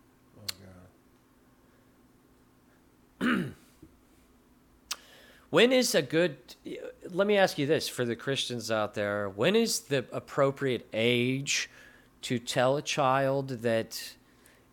[5.54, 6.38] When is a good?
[7.12, 11.70] Let me ask you this for the Christians out there: When is the appropriate age
[12.24, 14.14] to tell a child that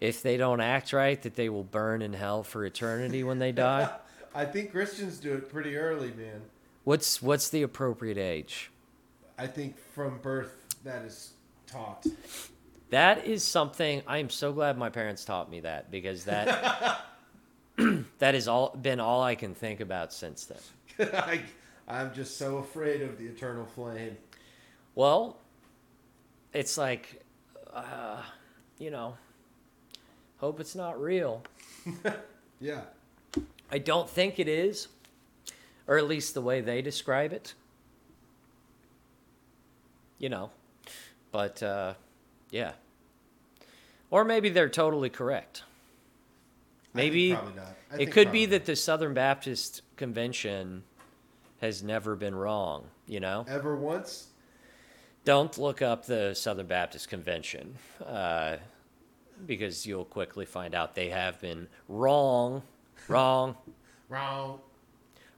[0.00, 3.52] if they don't act right, that they will burn in hell for eternity when they
[3.68, 3.90] die?
[4.34, 6.42] I think Christians do it pretty early, man.
[6.84, 8.70] What's what's the appropriate age?
[9.38, 11.32] I think from birth that is
[11.66, 12.06] taught.
[12.90, 17.04] That is something I am so glad my parents taught me that because that
[18.18, 21.08] that has all been all I can think about since then.
[21.14, 21.40] I,
[21.88, 24.16] I'm just so afraid of the eternal flame.
[24.94, 25.38] Well,
[26.52, 27.22] it's like,
[27.74, 28.22] uh,
[28.78, 29.16] you know,
[30.38, 31.42] hope it's not real.
[32.60, 32.82] Yeah.
[33.72, 34.88] I don't think it is,
[35.86, 37.54] or at least the way they describe it.
[40.18, 40.50] You know,
[41.32, 41.94] but uh,
[42.50, 42.72] yeah.
[44.10, 45.62] Or maybe they're totally correct.
[46.92, 47.76] Maybe not.
[47.98, 50.82] It could be that the Southern Baptist Convention
[51.60, 53.46] has never been wrong, you know?
[53.48, 54.26] Ever once?
[55.24, 57.76] Don't look up the Southern Baptist Convention
[58.06, 58.56] uh,
[59.46, 62.62] because you'll quickly find out they have been wrong,
[63.06, 63.56] wrong,
[64.08, 64.60] Wrong.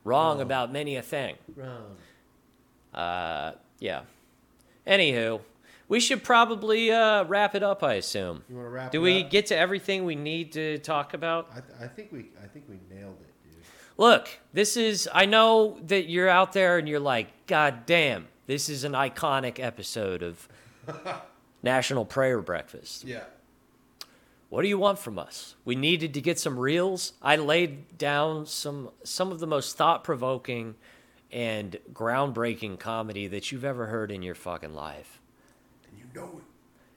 [0.05, 1.37] wrong about many a thing.
[1.57, 1.97] Wrong.
[2.95, 4.03] Uh, yeah.
[4.87, 5.41] Anywho,
[5.89, 7.83] we should probably uh, wrap it up.
[7.83, 8.45] I assume.
[8.49, 9.31] You want to wrap Do we up?
[9.31, 11.49] get to everything we need to talk about?
[11.51, 13.63] I, th- I think we I think we nailed it, dude.
[13.99, 15.09] Look, this is.
[15.13, 19.59] I know that you're out there and you're like, God damn, this is an iconic
[19.59, 20.49] episode of
[21.63, 23.05] National Prayer Breakfast.
[23.05, 23.25] Yeah.
[24.49, 25.55] What do you want from us?
[25.65, 27.15] We needed to get some reels.
[27.23, 30.75] I laid down some some of the most thought provoking
[31.31, 35.21] and groundbreaking comedy that you've ever heard in your fucking life.
[35.89, 36.45] And you know it.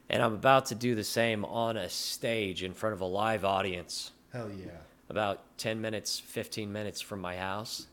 [0.09, 3.45] And I'm about to do the same on a stage in front of a live
[3.45, 4.71] audience, Hell yeah.
[5.09, 7.87] about 10 minutes, 15 minutes from my house.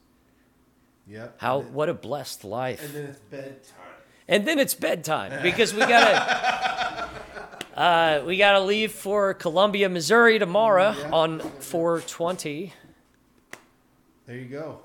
[1.09, 1.35] Yep.
[1.41, 2.83] How then, what a blessed life.
[2.85, 3.77] and then it's bedtime.
[4.29, 7.11] And then it's bedtime because we gotta
[7.77, 11.11] uh, we gotta leave for Columbia, Missouri tomorrow Yeah.
[11.11, 12.73] on 420
[14.27, 14.81] There you go.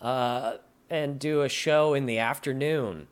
[0.00, 0.56] uh,
[0.90, 3.06] and do a show in the afternoon.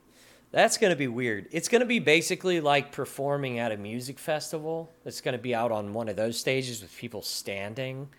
[0.51, 1.47] That's gonna be weird.
[1.51, 4.91] It's gonna be basically like performing at a music festival.
[5.05, 8.09] It's gonna be out on one of those stages with people standing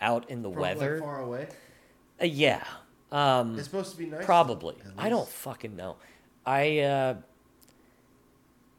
[0.00, 0.98] out in the From, weather.
[0.98, 1.46] Far away.
[2.20, 2.64] Uh, yeah.
[3.14, 4.24] Um, It's supposed to be nice.
[4.24, 4.74] Probably.
[4.98, 5.96] I don't fucking know.
[6.44, 7.14] I uh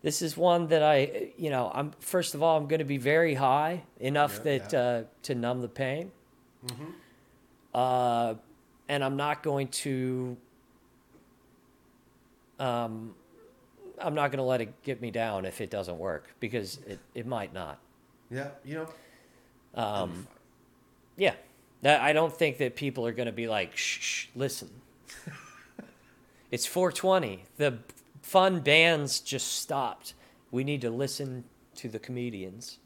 [0.01, 2.97] this is one that I you know, I'm first of all I'm going to be
[2.97, 4.79] very high enough Yeah, that yeah.
[4.79, 6.11] uh to numb the pain.
[6.67, 6.83] mm-hmm.
[7.73, 8.33] Uh
[8.89, 10.37] and I'm not going to
[12.59, 13.15] um
[13.99, 16.99] I'm not going to let it get me down if it doesn't work because it
[17.15, 17.79] it might not.
[18.29, 18.49] Yeah.
[18.65, 18.89] You know.
[19.81, 20.27] Um
[21.17, 21.35] yeah.
[21.85, 24.71] That, I don't think that people are going to be like, shh, shh listen.
[26.51, 27.43] it's 420.
[27.57, 27.77] The
[28.23, 30.15] fun bands just stopped.
[30.49, 31.43] We need to listen
[31.75, 32.79] to the comedians.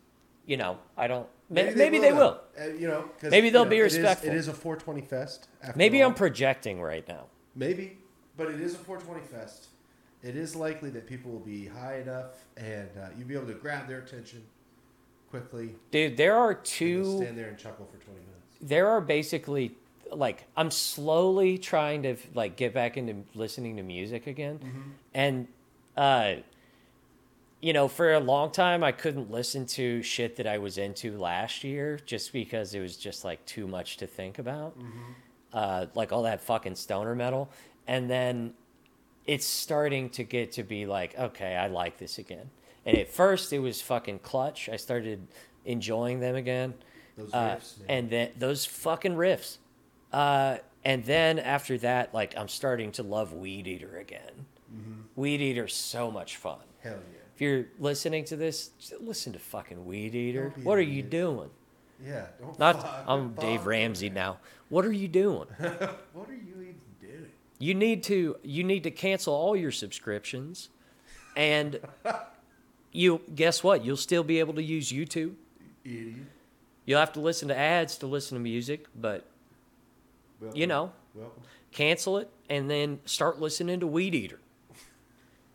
[0.45, 1.29] You know, I don't.
[1.49, 2.41] Maybe, maybe they will.
[2.59, 3.05] Uh, you know.
[3.23, 4.31] Maybe they'll you know, be it is- respectful.
[4.31, 5.47] It is, a 420 fest.
[5.63, 6.09] After Maybe all.
[6.09, 7.27] I'm projecting right now.
[7.55, 7.99] Maybe,
[8.35, 9.67] but it is a 420 fest.
[10.23, 13.53] It is likely that people will be high enough, and uh, you'll be able to
[13.53, 14.43] grab their attention
[15.29, 15.75] quickly.
[15.89, 17.15] Dude, there are two.
[17.15, 18.38] stand there and chuckle for 20 minutes.
[18.61, 19.75] There are basically
[20.11, 24.59] like I'm slowly trying to like get back into listening to music again,
[25.13, 25.47] and
[25.95, 26.35] uh,
[27.61, 31.17] you know, for a long time I couldn't listen to shit that I was into
[31.17, 34.77] last year just because it was just like too much to think about,
[35.53, 37.49] uh, like all that fucking stoner metal,
[37.87, 38.53] and then
[39.25, 42.49] it's starting to get to be like, okay, I like this again.
[42.85, 44.69] And at first, it was fucking Clutch.
[44.69, 45.27] I started
[45.65, 46.73] enjoying them again.
[47.19, 47.85] Those Uh, riffs, man.
[47.89, 49.57] and then those fucking riffs.
[50.11, 54.45] Uh, and then after that, like I'm starting to love Weedeater again.
[55.17, 56.59] Weedeater's so much fun.
[56.81, 57.19] Hell yeah.
[57.35, 58.71] If you're listening to this,
[59.01, 60.63] listen to fucking Weedeater.
[60.63, 61.49] What are you doing?
[62.03, 62.27] Yeah.
[62.39, 64.15] Don't Not fuck- I'm fuck Dave Ramsey that.
[64.15, 64.37] now.
[64.69, 65.47] What are you doing?
[66.13, 67.31] What are you even doing?
[67.59, 70.69] You need to you need to cancel all your subscriptions,
[71.35, 71.79] and
[72.91, 73.83] you guess what?
[73.83, 75.33] You'll still be able to use YouTube.
[75.83, 76.15] Idiot.
[76.89, 79.23] You'll have to listen to ads to listen to music, but
[80.41, 80.59] Welcome.
[80.59, 81.43] you know, Welcome.
[81.71, 84.37] cancel it, and then start listening to Weedeater.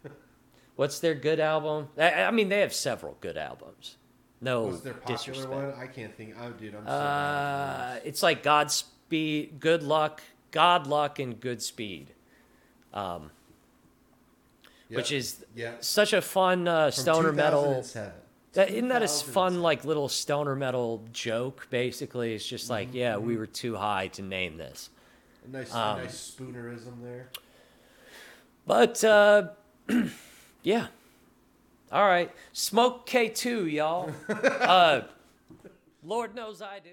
[0.77, 1.89] What's their good album?
[1.98, 3.97] I, I mean, they have several good albums.
[4.40, 5.51] No What's their popular disrespect.
[5.52, 5.73] one?
[5.77, 6.36] I can't think.
[6.40, 6.93] Oh, dude, I'm so.
[6.93, 12.12] Uh, it's like Godspeed, Good Luck, God Luck, and Good Speed.
[12.93, 13.32] Um,
[14.89, 15.82] which is Yep.
[15.82, 17.85] such a fun uh, stoner metal.
[18.55, 18.66] 2007.
[18.66, 19.35] That, isn't that a s- 2007.
[19.35, 21.66] fun like little stoner metal joke?
[21.70, 22.97] Basically, it's just like, Mm-hmm.
[22.97, 24.90] yeah, we were too high to name this.
[25.47, 27.28] A nice, Um, a nice spoonerism there.
[28.66, 29.48] But uh,
[30.62, 30.86] yeah,
[31.93, 34.10] all right, smoke K two, y'all.
[34.28, 35.02] uh,
[36.02, 36.90] Lord knows I do.